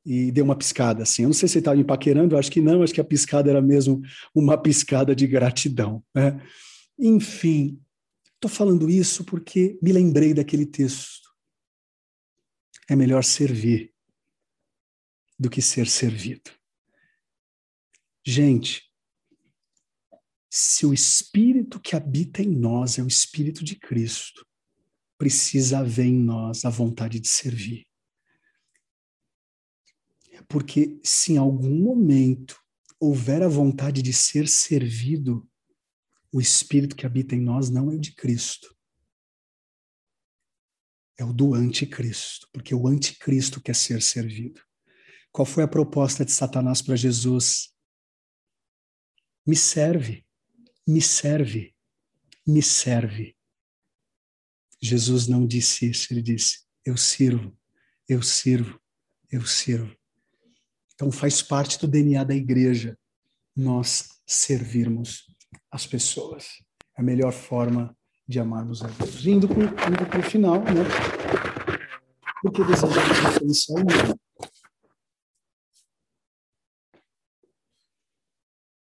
[0.04, 1.22] e deu uma piscada assim.
[1.22, 3.50] Eu não sei se ele estava me paquerando, acho que não, acho que a piscada
[3.50, 4.02] era mesmo
[4.34, 6.04] uma piscada de gratidão.
[6.14, 6.40] Né?
[6.98, 7.80] Enfim,
[8.34, 11.30] estou falando isso porque me lembrei daquele texto.
[12.88, 13.92] É melhor servir
[15.38, 16.50] do que ser servido.
[18.24, 18.90] Gente,
[20.50, 24.46] se o Espírito que habita em nós é o Espírito de Cristo,
[25.16, 27.86] precisa haver em nós a vontade de servir.
[30.48, 32.60] Porque se em algum momento
[32.98, 35.48] houver a vontade de ser servido,
[36.32, 38.74] o Espírito que habita em nós não é o de Cristo.
[41.18, 44.60] É o do anticristo, porque o anticristo quer ser servido.
[45.30, 47.72] Qual foi a proposta de Satanás para Jesus?
[49.46, 50.24] Me serve
[50.86, 51.74] me serve,
[52.46, 53.36] me serve.
[54.80, 57.56] Jesus não disse isso, ele disse: eu sirvo,
[58.08, 58.80] eu sirvo,
[59.30, 59.96] eu sirvo.
[60.94, 62.98] Então faz parte do DNA da igreja
[63.56, 65.26] nós servirmos
[65.70, 66.46] as pessoas.
[66.96, 69.26] É a melhor forma de amarmos a Deus.
[69.26, 70.84] Indo para o final, né?
[72.42, 74.20] Porque desejamos mundo.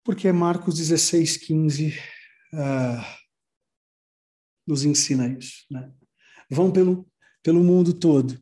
[0.04, 1.98] Porque Marcos 16, 15
[2.54, 3.20] uh,
[4.66, 5.66] nos ensina isso.
[5.70, 5.92] Né?
[6.50, 7.08] Vão pelo,
[7.42, 8.38] pelo mundo todo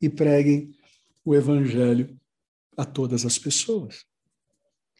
[0.00, 0.74] e preguem
[1.24, 2.18] o evangelho
[2.78, 4.04] a todas as pessoas.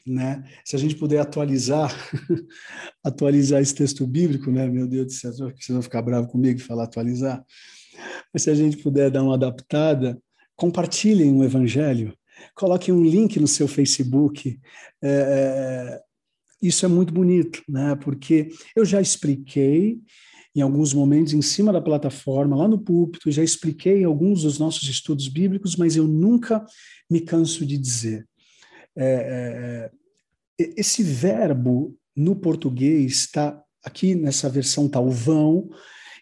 [0.05, 0.43] Né?
[0.65, 1.95] Se a gente puder atualizar,
[3.05, 4.67] atualizar esse texto bíblico, né?
[4.67, 7.45] Meu Deus do céu, vocês vão ficar bravos comigo e falar atualizar.
[8.33, 10.21] Mas se a gente puder dar uma adaptada,
[10.57, 12.17] compartilhem o evangelho,
[12.55, 14.59] coloquem um link no seu Facebook.
[15.03, 16.01] É, é,
[16.61, 17.95] isso é muito bonito, né?
[17.97, 20.01] Porque eu já expliquei
[20.59, 24.89] em alguns momentos em cima da plataforma, lá no púlpito, já expliquei alguns dos nossos
[24.89, 26.67] estudos bíblicos, mas eu nunca
[27.09, 28.27] me canso de dizer.
[28.97, 29.91] É,
[30.59, 35.71] é, é esse verbo no português está aqui nessa versão está o vão,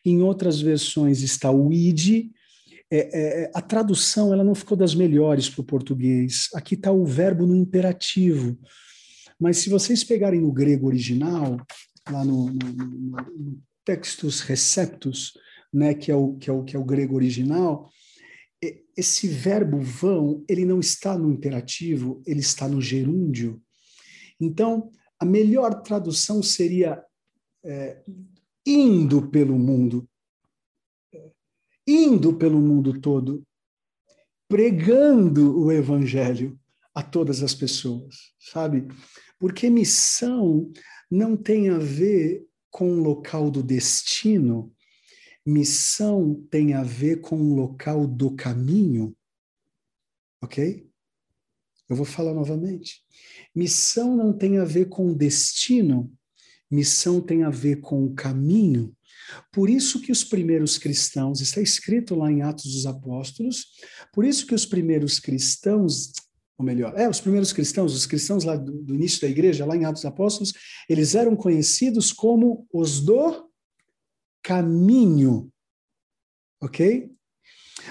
[0.04, 2.30] em outras versões está o id,
[2.90, 6.48] é, é, é, a tradução ela não ficou das melhores para o português.
[6.54, 8.58] Aqui está o verbo no imperativo.
[9.40, 11.56] Mas se vocês pegarem no grego original,
[12.08, 15.32] lá no, no, no textus receptus,
[15.72, 17.90] né, que, é o, que, é o, que é o grego original,
[18.94, 23.62] esse verbo vão, ele não está no imperativo, ele está no gerúndio.
[24.38, 27.02] Então, a melhor tradução seria
[27.64, 28.02] é,
[28.66, 30.08] indo pelo mundo
[31.86, 33.46] indo pelo mundo todo,
[34.48, 36.58] pregando o evangelho
[36.94, 38.88] a todas as pessoas, sabe?
[39.38, 40.70] Porque missão
[41.10, 42.44] não tem a ver
[42.76, 44.70] com o local do destino,
[45.46, 49.16] missão tem a ver com o local do caminho,
[50.42, 50.86] ok?
[51.88, 53.02] Eu vou falar novamente.
[53.54, 56.12] Missão não tem a ver com o destino,
[56.70, 58.94] missão tem a ver com o caminho.
[59.50, 63.68] Por isso que os primeiros cristãos, está escrito lá em Atos dos Apóstolos,
[64.12, 66.12] por isso que os primeiros cristãos,
[66.58, 69.76] ou melhor, é, os primeiros cristãos, os cristãos lá do, do início da igreja, lá
[69.76, 70.52] em Atos Apóstolos,
[70.88, 73.50] eles eram conhecidos como os do
[74.42, 75.52] caminho.
[76.62, 77.10] Ok?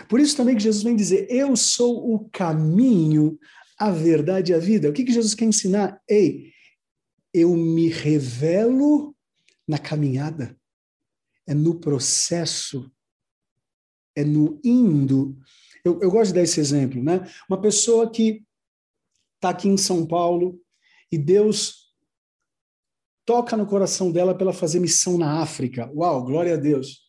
[0.10, 3.38] Por isso também que Jesus vem dizer: Eu sou o caminho,
[3.78, 4.90] a verdade e a vida.
[4.90, 6.02] O que, que Jesus quer ensinar?
[6.10, 6.52] Ei,
[7.34, 9.16] eu me revelo
[9.68, 10.58] na caminhada
[11.48, 12.92] é no processo,
[14.16, 15.38] é no indo.
[15.84, 17.28] Eu, eu gosto de dar esse exemplo, né?
[17.48, 18.44] Uma pessoa que
[19.36, 20.60] está aqui em São Paulo
[21.12, 21.86] e Deus
[23.26, 25.92] toca no coração dela para ela fazer missão na África.
[25.94, 27.06] Uau, glória a Deus.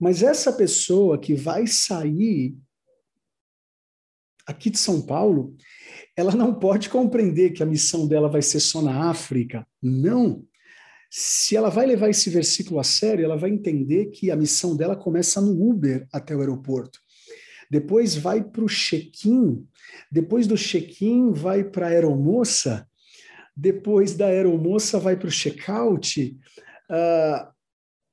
[0.00, 2.56] Mas essa pessoa que vai sair
[4.46, 5.54] aqui de São Paulo,
[6.16, 9.66] ela não pode compreender que a missão dela vai ser só na África.
[9.82, 10.44] Não.
[11.10, 14.96] Se ela vai levar esse versículo a sério, ela vai entender que a missão dela
[14.96, 16.98] começa no Uber até o aeroporto.
[17.70, 19.66] Depois vai para o check-in.
[20.10, 22.86] Depois do check-in, vai para a aeromoça.
[23.60, 26.38] depois da aeromoça vai para o check-out.
[26.88, 27.52] Uh,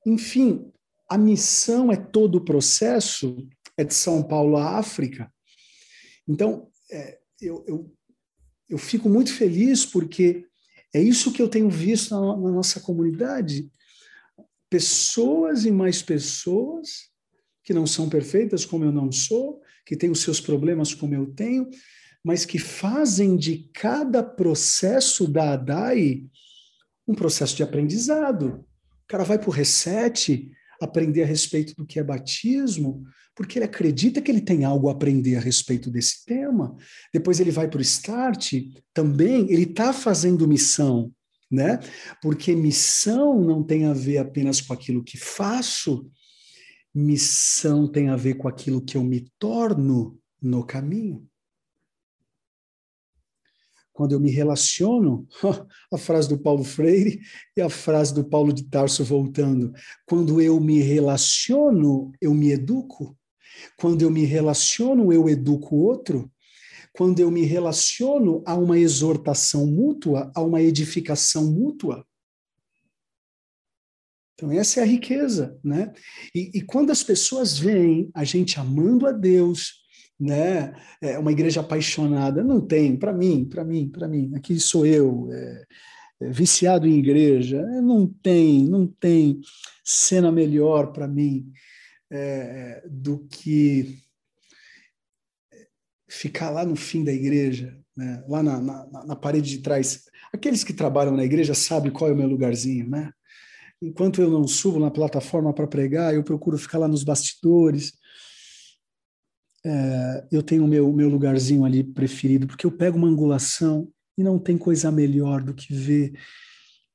[0.04, 0.72] enfim,
[1.08, 5.32] a missão é todo o processo, é de São Paulo à África.
[6.26, 7.94] Então, é, eu, eu,
[8.68, 10.44] eu fico muito feliz porque
[10.92, 13.70] é isso que eu tenho visto na, na nossa comunidade.
[14.68, 17.08] Pessoas e mais pessoas
[17.66, 21.26] que não são perfeitas como eu não sou, que têm os seus problemas como eu
[21.26, 21.68] tenho,
[22.24, 26.24] mas que fazem de cada processo da ADAI
[27.08, 28.64] um processo de aprendizado.
[29.04, 30.48] O cara vai para o reset,
[30.80, 33.04] aprender a respeito do que é batismo,
[33.34, 36.76] porque ele acredita que ele tem algo a aprender a respeito desse tema.
[37.12, 38.54] Depois ele vai para o start,
[38.94, 41.12] também ele está fazendo missão,
[41.50, 41.80] né?
[42.22, 46.08] Porque missão não tem a ver apenas com aquilo que faço,
[46.98, 51.28] missão tem a ver com aquilo que eu me torno no caminho
[53.96, 55.26] quando eu me relaciono,
[55.90, 57.18] a frase do Paulo Freire
[57.56, 59.72] e a frase do Paulo de Tarso voltando.
[60.04, 63.16] Quando eu me relaciono, eu me educo.
[63.78, 66.30] Quando eu me relaciono, eu educo o outro.
[66.92, 72.06] Quando eu me relaciono, há uma exortação mútua, há uma edificação mútua.
[74.36, 75.92] Então, essa é a riqueza, né?
[76.34, 79.86] E, e quando as pessoas veem a gente amando a Deus,
[80.20, 80.74] né?
[81.00, 82.44] É uma igreja apaixonada.
[82.44, 84.32] Não tem, para mim, para mim, para mim.
[84.34, 85.64] Aqui sou eu, é,
[86.20, 87.58] é, viciado em igreja.
[87.58, 89.40] É, não tem, não tem
[89.82, 91.50] cena melhor para mim
[92.10, 93.98] é, do que
[96.08, 98.22] ficar lá no fim da igreja, né?
[98.28, 100.04] lá na, na, na parede de trás.
[100.30, 103.10] Aqueles que trabalham na igreja sabem qual é o meu lugarzinho, né?
[103.82, 107.92] Enquanto eu não subo na plataforma para pregar, eu procuro ficar lá nos bastidores
[109.66, 114.22] é, eu tenho o meu, meu lugarzinho ali preferido, porque eu pego uma angulação e
[114.22, 116.12] não tem coisa melhor do que ver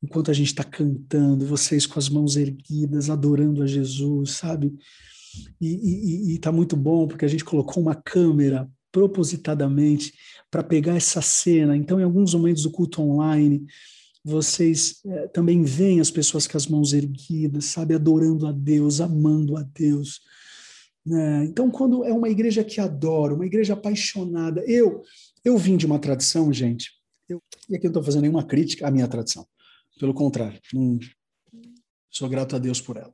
[0.02, 4.74] enquanto a gente está cantando, vocês com as mãos erguidas, adorando a Jesus, sabe?
[5.60, 10.14] E está muito bom, porque a gente colocou uma câmera propositadamente
[10.50, 11.76] para pegar essa cena.
[11.78, 13.66] Então, em alguns momentos do culto online,
[14.24, 17.96] vocês é, também veem as pessoas com as mãos erguidas, sabe?
[17.96, 20.22] Adorando a Deus, amando a Deus.
[21.06, 21.46] Né?
[21.46, 25.02] Então, quando é uma igreja que adora, uma igreja apaixonada, eu
[25.44, 26.92] eu vim de uma tradição, gente,
[27.28, 29.48] eu, e aqui eu não estou fazendo nenhuma crítica à minha tradição,
[30.00, 31.00] pelo contrário, não,
[32.10, 33.14] sou grato a Deus por ela.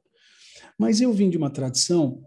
[0.77, 2.21] Mas eu vim de uma tradição,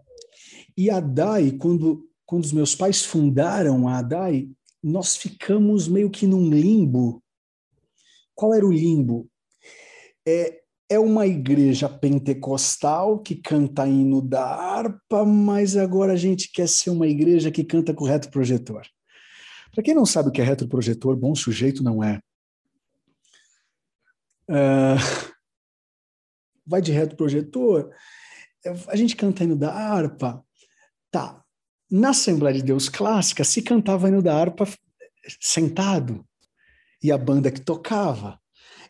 [0.75, 4.49] e a DAI, quando, quando os meus pais fundaram a DAI,
[4.81, 7.20] nós ficamos meio que num limbo.
[8.41, 9.29] Qual era o limbo?
[10.27, 16.67] É, é uma igreja pentecostal que canta hino da harpa, mas agora a gente quer
[16.67, 18.81] ser uma igreja que canta com retroprojetor.
[19.71, 22.19] Para quem não sabe o que é retroprojetor, bom sujeito não é.
[24.49, 24.97] Uh,
[26.65, 27.91] vai de retroprojetor,
[28.87, 30.43] a gente canta hino da harpa.
[31.11, 31.43] Tá,
[31.91, 34.67] na Assembleia de Deus clássica se cantava hino da harpa
[35.39, 36.25] sentado,
[37.01, 38.39] e a banda que tocava.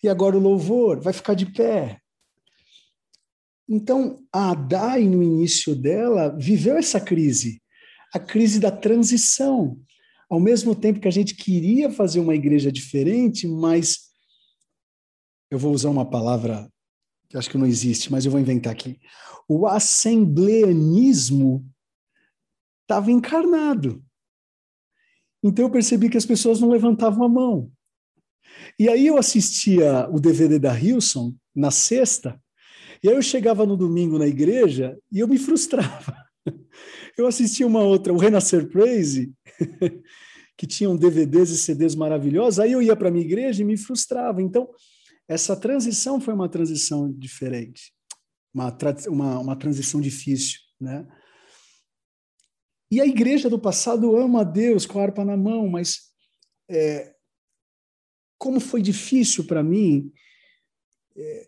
[0.04, 2.00] E agora o louvor vai ficar de pé.
[3.70, 7.62] Então, a Adai, no início dela, viveu essa crise,
[8.14, 9.80] a crise da transição.
[10.30, 14.12] Ao mesmo tempo que a gente queria fazer uma igreja diferente, mas
[15.50, 16.70] eu vou usar uma palavra
[17.30, 19.00] que acho que não existe, mas eu vou inventar aqui.
[19.48, 21.66] O assembleanismo
[22.82, 24.04] estava encarnado.
[25.42, 27.72] Então eu percebi que as pessoas não levantavam a mão.
[28.80, 32.40] E aí eu assistia o DVD da Hilson na sexta,
[33.04, 36.16] e aí eu chegava no domingo na igreja e eu me frustrava.
[37.18, 39.32] Eu assistia uma outra, o Renascer Praise,
[40.58, 43.78] que tinham DVDs e CDs maravilhosos, aí eu ia para a minha igreja e me
[43.78, 44.42] frustrava.
[44.42, 44.70] Então,
[45.28, 47.94] essa transição foi uma transição diferente,
[48.54, 48.76] uma,
[49.08, 51.06] uma, uma transição difícil, né?
[52.92, 56.12] E a igreja do passado ama a Deus com a harpa na mão, mas
[56.70, 57.14] é,
[58.42, 60.12] como foi difícil para mim,
[61.16, 61.48] é,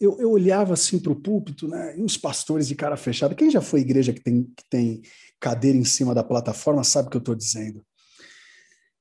[0.00, 3.34] eu, eu, olhava assim para o púlpito, né, e os pastores de cara fechada.
[3.34, 5.02] Quem já foi igreja que tem, que tem
[5.38, 7.84] cadeira em cima da plataforma sabe o que eu estou dizendo.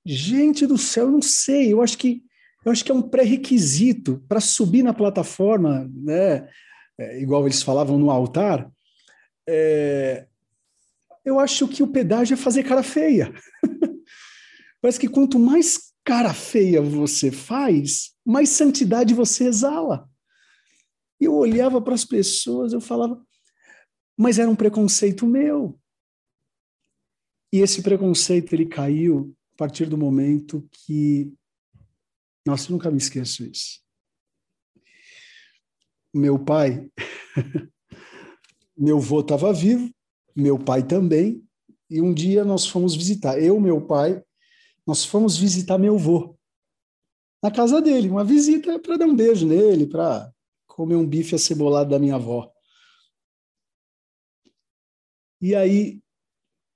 [0.06, 2.22] Gente do céu, eu não sei, eu acho que
[2.66, 6.50] eu acho que é um pré-requisito para subir na plataforma, né,
[6.98, 8.70] é, igual eles falavam no altar.
[9.48, 10.28] É,
[11.24, 13.34] eu acho que o pedágio é fazer cara feia.
[14.82, 20.10] Parece que quanto mais cara feia você faz, mais santidade você exala.
[21.20, 23.24] Eu olhava para as pessoas, eu falava,
[24.18, 25.80] mas era um preconceito meu.
[27.54, 31.32] E esse preconceito ele caiu a partir do momento que
[32.46, 33.82] Nossa, eu nunca me esqueço isso.
[36.14, 36.90] Meu pai,
[38.76, 39.94] meu avô estava vivo,
[40.36, 41.46] meu pai também,
[41.90, 44.22] e um dia nós fomos visitar, eu, meu pai,
[44.92, 46.38] nós fomos visitar meu avô
[47.42, 50.30] na casa dele, uma visita para dar um beijo nele, para
[50.68, 52.52] comer um bife acebolado da minha avó.
[55.40, 56.04] E aí,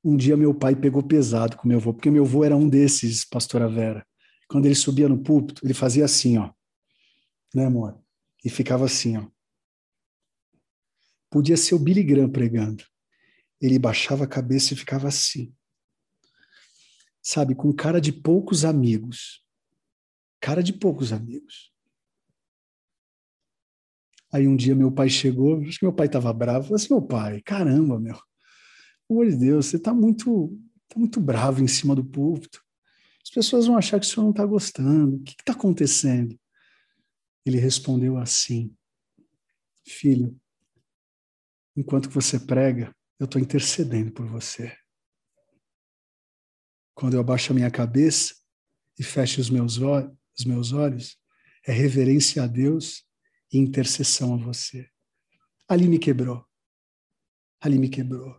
[0.01, 3.26] um dia meu pai pegou pesado com meu avô, porque meu avô era um desses,
[3.26, 4.07] pastora Vera.
[4.47, 6.53] Quando ele subia no púlpito, ele fazia assim, ó.
[7.53, 8.01] Né, amor?
[8.45, 9.28] E ficava assim, ó.
[11.30, 12.86] Podia ser o Billy Graham pregando.
[13.59, 15.53] Ele baixava a cabeça e ficava assim.
[17.26, 19.43] Sabe, com cara de poucos amigos.
[20.39, 21.73] Cara de poucos amigos.
[24.32, 27.01] Aí um dia meu pai chegou, acho que meu pai estava bravo, falou assim, meu
[27.01, 28.13] pai, caramba, meu,
[29.07, 30.55] pelo amor de Deus, você está muito,
[30.88, 32.63] tá muito bravo em cima do púlpito.
[33.23, 35.15] As pessoas vão achar que o senhor não está gostando.
[35.15, 36.39] O que está acontecendo?
[37.43, 38.71] Ele respondeu assim:
[39.84, 40.39] Filho,
[41.76, 44.78] enquanto você prega, eu estou intercedendo por você.
[46.95, 48.33] Quando eu abaixo a minha cabeça
[48.97, 51.17] e fecho os meus, os meus olhos,
[51.67, 53.03] é reverência a Deus
[53.51, 54.89] e intercessão a você.
[55.67, 56.45] Ali me quebrou.
[57.59, 58.33] Ali me quebrou.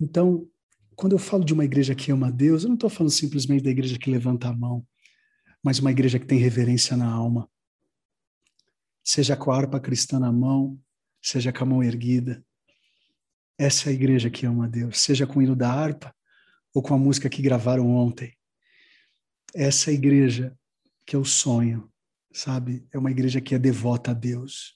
[0.00, 0.50] Então,
[0.96, 3.70] quando eu falo de uma igreja que ama Deus, eu não estou falando simplesmente da
[3.70, 4.84] igreja que levanta a mão,
[5.62, 7.48] mas uma igreja que tem reverência na alma.
[9.04, 10.80] Seja com a harpa cristã na mão,
[11.22, 12.44] seja com a mão erguida.
[13.56, 16.12] Essa é a igreja que ama Deus, seja com o hino da harpa
[16.74, 18.36] ou com a música que gravaram ontem.
[19.54, 20.58] Essa igreja
[21.06, 21.88] que eu sonho,
[22.32, 22.86] sabe?
[22.92, 24.74] É uma igreja que é devota a Deus.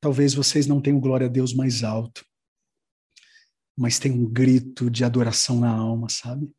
[0.00, 2.26] Talvez vocês não tenham glória a Deus mais alto,
[3.78, 6.50] mas tem um grito de adoração na alma, sabe?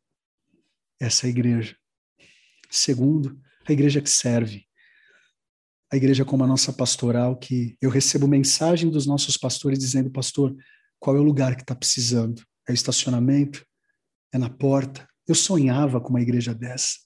[0.98, 1.76] Essa é igreja.
[2.70, 4.66] Segundo, a igreja que serve.
[5.92, 10.56] A igreja como a nossa pastoral, que eu recebo mensagem dos nossos pastores dizendo, pastor,
[10.98, 12.42] qual é o lugar que está precisando?
[12.66, 13.66] É o estacionamento?
[14.32, 15.08] É na porta?
[15.26, 16.98] Eu sonhava com uma igreja dessa,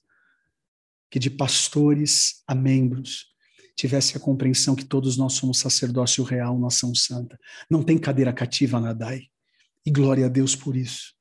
[1.09, 3.33] que de pastores a membros
[3.75, 7.39] tivesse a compreensão que todos nós somos sacerdócio real, nação santa.
[7.69, 9.29] Não tem cadeira cativa na DAI.
[9.85, 11.13] E glória a Deus por isso.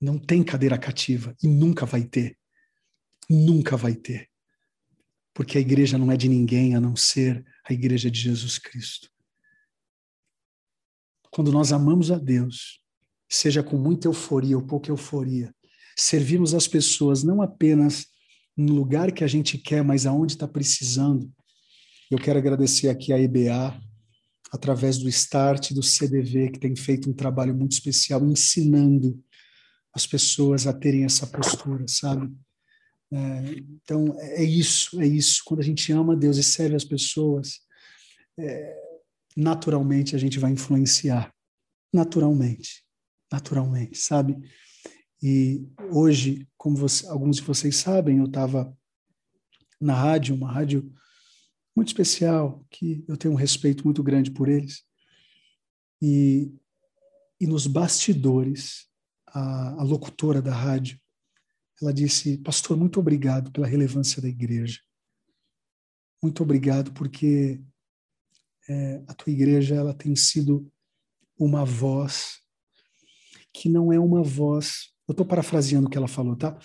[0.00, 2.38] Não tem cadeira cativa e nunca vai ter.
[3.28, 4.28] Nunca vai ter.
[5.34, 9.10] Porque a igreja não é de ninguém a não ser a igreja de Jesus Cristo.
[11.30, 12.81] Quando nós amamos a Deus,
[13.34, 15.54] seja com muita euforia ou pouca euforia,
[15.96, 18.06] servimos as pessoas não apenas
[18.56, 21.32] no lugar que a gente quer, mas aonde está precisando.
[22.10, 23.80] Eu quero agradecer aqui a EBA,
[24.52, 29.18] através do Start, do CDV, que tem feito um trabalho muito especial, ensinando
[29.94, 32.30] as pessoas a terem essa postura, sabe?
[33.10, 33.18] É,
[33.82, 35.42] então, é isso, é isso.
[35.46, 37.60] Quando a gente ama Deus e serve as pessoas,
[38.38, 38.76] é,
[39.34, 41.32] naturalmente a gente vai influenciar.
[41.92, 42.82] Naturalmente.
[43.32, 44.36] Naturalmente, sabe?
[45.22, 48.76] E hoje, como você, alguns de vocês sabem, eu estava
[49.80, 50.92] na rádio, uma rádio
[51.74, 54.84] muito especial, que eu tenho um respeito muito grande por eles.
[56.00, 56.52] E,
[57.40, 58.86] e nos bastidores,
[59.28, 61.00] a, a locutora da rádio,
[61.80, 64.78] ela disse: Pastor, muito obrigado pela relevância da igreja.
[66.22, 67.62] Muito obrigado porque
[68.68, 70.70] é, a tua igreja ela tem sido
[71.38, 72.41] uma voz
[73.52, 74.92] que não é uma voz.
[75.08, 76.58] Eu estou parafraseando o que ela falou, tá?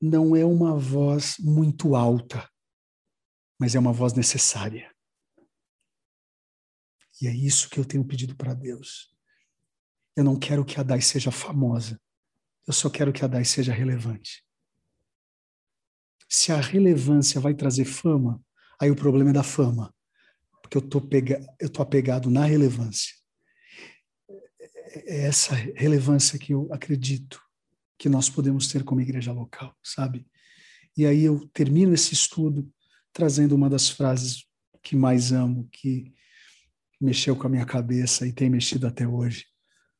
[0.00, 2.48] Não é uma voz muito alta
[3.60, 4.90] mas é uma voz necessária.
[7.20, 9.14] E é isso que eu tenho pedido para Deus.
[10.16, 12.00] Eu não quero que a Dai seja famosa,
[12.66, 14.42] eu só quero que a Dai seja relevante.
[16.26, 18.42] Se a relevância vai trazer fama,
[18.80, 19.94] aí o problema é da fama,
[20.62, 23.14] porque eu tô pega, eu tô apegado na relevância.
[24.92, 27.40] É essa relevância que eu acredito
[27.98, 30.26] que nós podemos ter como igreja local, sabe?
[30.96, 32.68] E aí eu termino esse estudo
[33.12, 34.44] trazendo uma das frases
[34.82, 36.12] que mais amo, que
[37.00, 39.46] mexeu com a minha cabeça e tem mexido até hoje.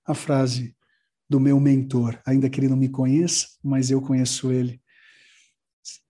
[0.07, 0.77] A frase
[1.29, 4.81] do meu mentor, ainda que ele não me conheça, mas eu conheço ele.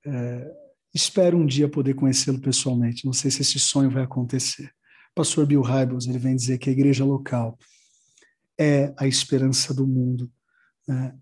[0.07, 0.51] É,
[0.95, 3.05] espero um dia poder conhecê-lo pessoalmente.
[3.05, 4.73] Não sei se esse sonho vai acontecer.
[5.15, 7.59] pastor Bill Hybels, ele vem dizer que a igreja local
[8.61, 10.31] é a esperança do mundo
[10.87, 11.19] né,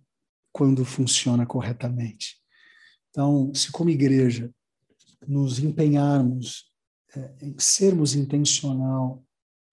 [0.53, 2.37] quando funciona corretamente.
[3.11, 4.53] Então, se como igreja
[5.27, 6.69] nos empenharmos
[7.15, 9.25] é, em sermos intencional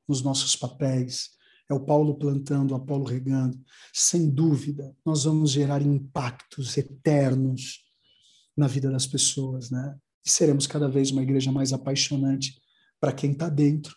[0.08, 1.32] nos nossos papéis.
[1.70, 3.60] É o Paulo plantando, o Apolo regando.
[3.94, 7.84] Sem dúvida, nós vamos gerar impactos eternos
[8.56, 9.98] na vida das pessoas, né?
[10.26, 12.60] E seremos cada vez uma igreja mais apaixonante
[13.00, 13.96] para quem está dentro,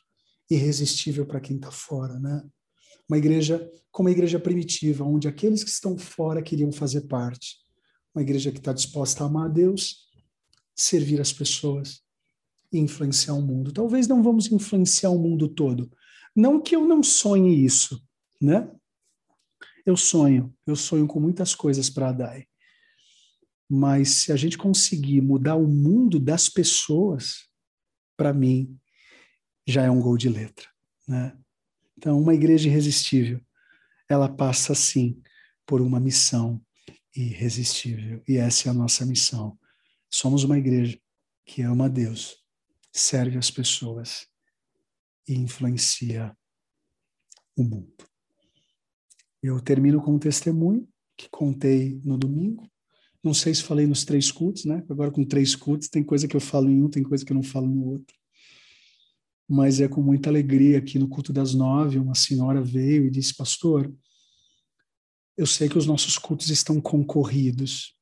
[0.50, 2.42] irresistível para quem está fora, né?
[3.08, 7.56] Uma igreja como a igreja primitiva, onde aqueles que estão fora queriam fazer parte.
[8.14, 10.08] Uma igreja que está disposta a amar a Deus,
[10.76, 12.02] servir as pessoas
[12.72, 13.72] e influenciar o mundo.
[13.72, 15.90] Talvez não vamos influenciar o mundo todo.
[16.36, 18.00] Não que eu não sonhe isso,
[18.40, 18.70] né?
[19.84, 22.46] Eu sonho, eu sonho com muitas coisas para a DAI.
[23.68, 27.48] Mas se a gente conseguir mudar o mundo das pessoas,
[28.16, 28.78] para mim,
[29.66, 30.68] já é um gol de letra.
[31.06, 31.36] Né?
[31.98, 33.40] Então, uma igreja irresistível,
[34.08, 35.20] ela passa, sim,
[35.66, 36.64] por uma missão
[37.14, 38.22] irresistível.
[38.26, 39.58] E essa é a nossa missão.
[40.08, 40.96] Somos uma igreja
[41.44, 42.36] que ama a Deus,
[42.92, 44.28] serve as pessoas
[45.26, 46.32] e influencia
[47.56, 47.92] o mundo.
[49.42, 52.70] Eu termino com um testemunho que contei no domingo.
[53.24, 54.86] Não sei se falei nos três cultos, né?
[54.88, 57.36] Agora com três cultos, tem coisa que eu falo em um, tem coisa que eu
[57.36, 58.17] não falo no outro
[59.48, 63.34] mas é com muita alegria que no culto das nove uma senhora veio e disse,
[63.34, 63.90] pastor,
[65.36, 67.96] eu sei que os nossos cultos estão concorridos.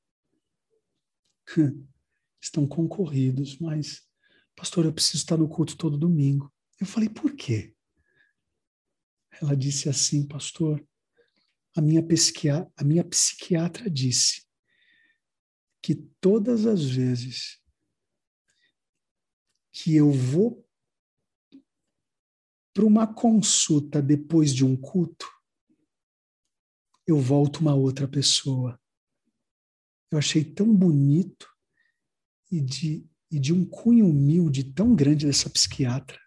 [2.42, 4.02] estão concorridos, mas,
[4.56, 6.52] pastor, eu preciso estar no culto todo domingo.
[6.80, 7.74] Eu falei, por quê?
[9.40, 10.84] Ela disse assim, pastor,
[11.76, 14.46] a minha, psiquiatra, a minha psiquiatra disse
[15.82, 17.60] que todas as vezes
[19.70, 20.65] que eu vou
[22.76, 25.26] para uma consulta depois de um culto,
[27.06, 28.78] eu volto uma outra pessoa.
[30.10, 31.48] Eu achei tão bonito
[32.52, 36.20] e de, e de um cunho humilde tão grande dessa psiquiatra.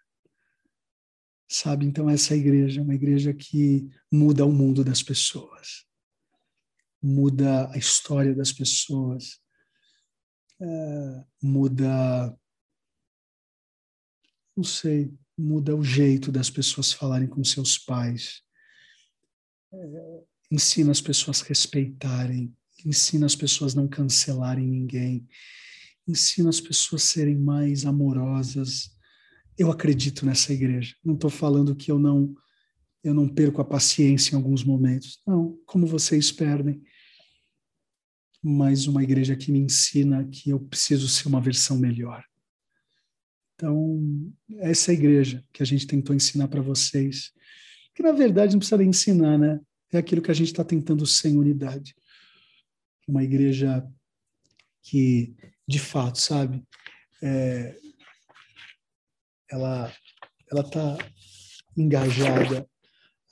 [1.48, 1.86] Sabe?
[1.86, 5.86] Então, essa igreja é uma igreja que muda o mundo das pessoas,
[7.00, 9.40] muda a história das pessoas,
[10.60, 12.36] é, muda.
[14.56, 18.42] Não sei, muda o jeito das pessoas falarem com seus pais,
[20.50, 25.26] ensina as pessoas a respeitarem, ensina as pessoas a não cancelarem ninguém,
[26.06, 28.90] ensina as pessoas a serem mais amorosas.
[29.56, 30.94] Eu acredito nessa igreja.
[31.04, 32.34] Não estou falando que eu não
[33.02, 35.22] eu não perco a paciência em alguns momentos.
[35.26, 36.82] Não, como vocês perdem.
[38.42, 42.22] Mas uma igreja que me ensina que eu preciso ser uma versão melhor.
[43.60, 47.30] Então, essa é a igreja que a gente tentou ensinar para vocês.
[47.94, 49.60] Que na verdade não precisa nem ensinar, né?
[49.92, 51.94] É aquilo que a gente está tentando ser em unidade.
[53.06, 53.86] Uma igreja
[54.82, 55.36] que,
[55.68, 56.64] de fato, sabe,
[57.22, 57.76] é,
[59.50, 59.92] ela
[60.50, 60.96] ela está
[61.76, 62.66] engajada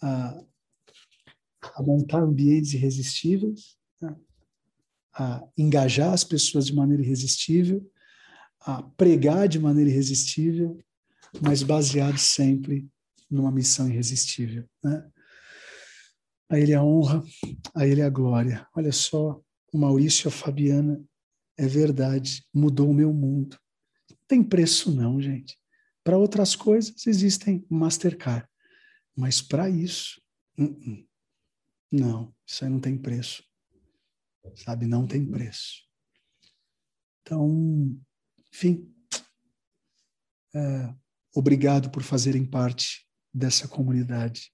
[0.03, 0.45] a,
[1.75, 4.15] a montar ambientes irresistíveis, né?
[5.15, 7.91] a engajar as pessoas de maneira irresistível
[8.61, 10.79] a pregar de maneira irresistível,
[11.41, 12.89] mas baseado sempre
[13.31, 14.69] numa missão irresistível.
[14.83, 15.11] Né?
[16.51, 17.23] A Ele a honra,
[17.75, 18.67] a Ele a glória.
[18.75, 19.41] Olha só,
[19.73, 21.03] o Maurício e a Fabiana,
[21.57, 23.59] é verdade, mudou o meu mundo.
[24.11, 25.59] Não tem preço não, gente.
[26.03, 28.49] Para outras coisas existem Mastercard,
[29.15, 30.23] mas para isso,
[30.59, 31.07] uh -uh.
[31.93, 33.43] não, isso aí não tem preço.
[34.55, 35.83] Sabe, não tem preço.
[37.21, 38.01] Então,
[38.53, 38.89] enfim,
[40.55, 40.95] é,
[41.35, 44.51] obrigado por fazerem parte dessa comunidade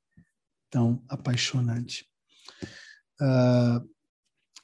[0.70, 2.04] tão apaixonante.
[3.20, 3.88] Uh,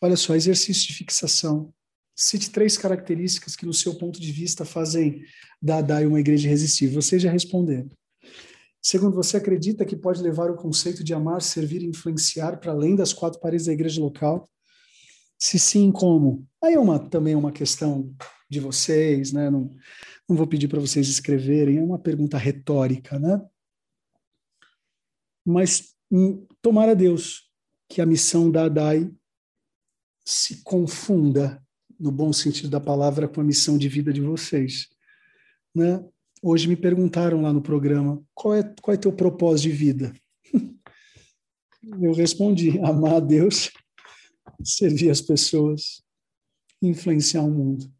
[0.02, 1.72] olha só, exercício de fixação.
[2.16, 5.22] Cite três características que, no seu ponto de vista, fazem
[5.62, 7.00] da DAI uma igreja irresistível.
[7.00, 7.88] Vocês já responderam.
[8.82, 12.96] Segundo, você acredita que pode levar o conceito de amar, servir e influenciar para além
[12.96, 14.48] das quatro paredes da igreja local?
[15.38, 16.46] Se sim, como?
[16.62, 18.14] Aí é uma, também é uma questão
[18.50, 19.48] de vocês, né?
[19.48, 19.74] Não,
[20.28, 23.40] não vou pedir para vocês escreverem, é uma pergunta retórica, né?
[25.46, 27.48] Mas hum, tomara Deus
[27.88, 29.10] que a missão da ADAI
[30.24, 31.62] se confunda,
[31.98, 34.88] no bom sentido da palavra, com a missão de vida de vocês.
[35.74, 36.02] Né?
[36.42, 40.12] Hoje me perguntaram lá no programa, qual é, qual é teu propósito de vida?
[42.00, 43.70] Eu respondi, amar a Deus,
[44.62, 46.02] servir as pessoas,
[46.80, 47.92] influenciar o mundo.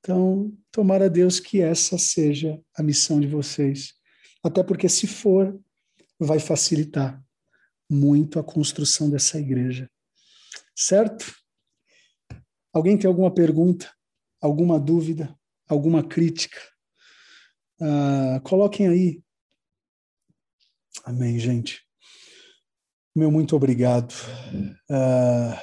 [0.00, 3.94] Então, tomara Deus que essa seja a missão de vocês.
[4.42, 5.58] Até porque, se for,
[6.18, 7.22] vai facilitar
[7.88, 9.90] muito a construção dessa igreja.
[10.74, 11.34] Certo?
[12.72, 13.92] Alguém tem alguma pergunta,
[14.40, 15.36] alguma dúvida,
[15.68, 16.58] alguma crítica?
[17.78, 19.22] Uh, coloquem aí.
[21.04, 21.86] Amém, gente.
[23.14, 24.14] Meu muito obrigado.
[24.88, 25.58] Uh,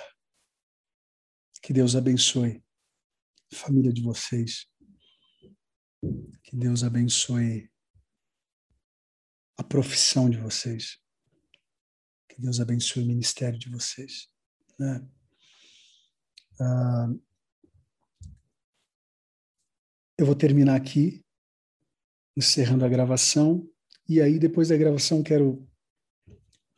[1.61, 2.61] que Deus abençoe
[3.55, 4.67] família de vocês.
[6.43, 7.69] Que Deus abençoe
[9.57, 10.99] a profissão de vocês.
[12.29, 14.29] Que Deus abençoe o ministério de vocês.
[14.79, 15.07] Né?
[16.59, 17.09] Ah,
[20.17, 21.23] eu vou terminar aqui,
[22.35, 23.69] encerrando a gravação.
[24.07, 25.67] E aí, depois da gravação, quero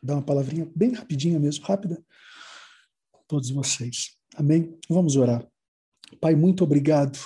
[0.01, 2.03] dar uma palavrinha bem rapidinha mesmo, rápida,
[3.11, 4.17] com todos vocês.
[4.35, 4.77] Amém?
[4.89, 5.47] Vamos orar.
[6.17, 7.19] Pai, muito obrigado.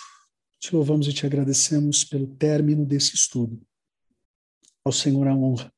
[0.59, 3.61] Te louvamos e te agradecemos pelo término desse estudo.
[4.83, 5.73] Ao Senhor a honra,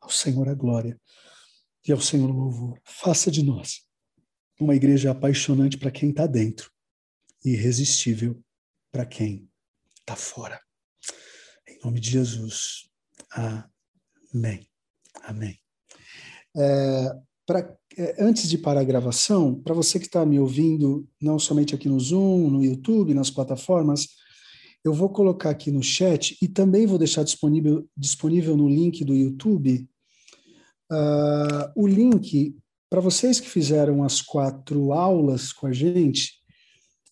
[0.00, 1.00] ao Senhor a glória
[1.86, 2.80] e ao Senhor o louvor.
[2.84, 3.86] Faça de nós
[4.60, 6.70] uma igreja apaixonante para quem está dentro
[7.44, 8.42] e irresistível
[8.90, 9.48] para quem
[10.00, 10.60] está fora.
[11.68, 12.88] Em nome de Jesus.
[13.30, 14.66] Amém.
[15.22, 15.60] Amém.
[16.56, 17.10] É,
[17.46, 21.74] pra, é, antes de parar a gravação, para você que está me ouvindo, não somente
[21.74, 24.08] aqui no Zoom, no YouTube, nas plataformas,
[24.84, 29.14] eu vou colocar aqui no chat e também vou deixar disponível, disponível no link do
[29.14, 29.88] YouTube
[30.92, 32.56] uh, o link
[32.88, 36.34] para vocês que fizeram as quatro aulas com a gente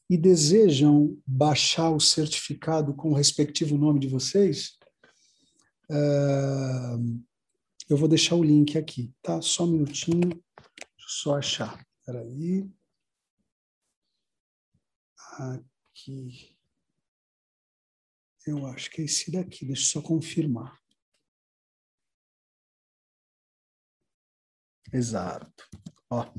[0.09, 4.73] e desejam baixar o certificado com o respectivo nome de vocês.
[5.91, 7.21] Uh,
[7.89, 9.41] eu vou deixar o link aqui, tá?
[9.43, 10.43] Só um minutinho, deixa
[10.99, 11.87] eu só achar.
[12.01, 12.71] Espera aí.
[15.39, 16.57] Aqui.
[18.47, 20.79] Eu acho que é esse daqui, deixa eu só confirmar.
[24.93, 25.69] Exato.
[26.09, 26.33] Ó,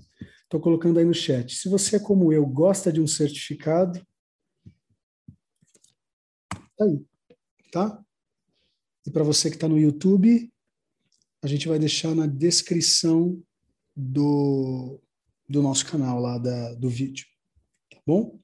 [0.44, 1.54] estou colocando aí no chat.
[1.56, 4.00] Se você é como eu, gosta de um certificado,
[6.78, 7.06] tá aí,
[7.72, 8.06] tá?
[9.06, 10.52] E para você que está no YouTube,
[11.46, 13.40] a gente vai deixar na descrição
[13.96, 15.00] do,
[15.48, 17.28] do nosso canal lá da, do vídeo.
[17.92, 18.40] Tá bom?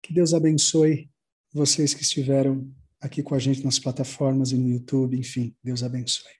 [0.00, 1.10] Que Deus abençoe
[1.52, 6.39] vocês que estiveram aqui com a gente nas plataformas e no YouTube, enfim, Deus abençoe.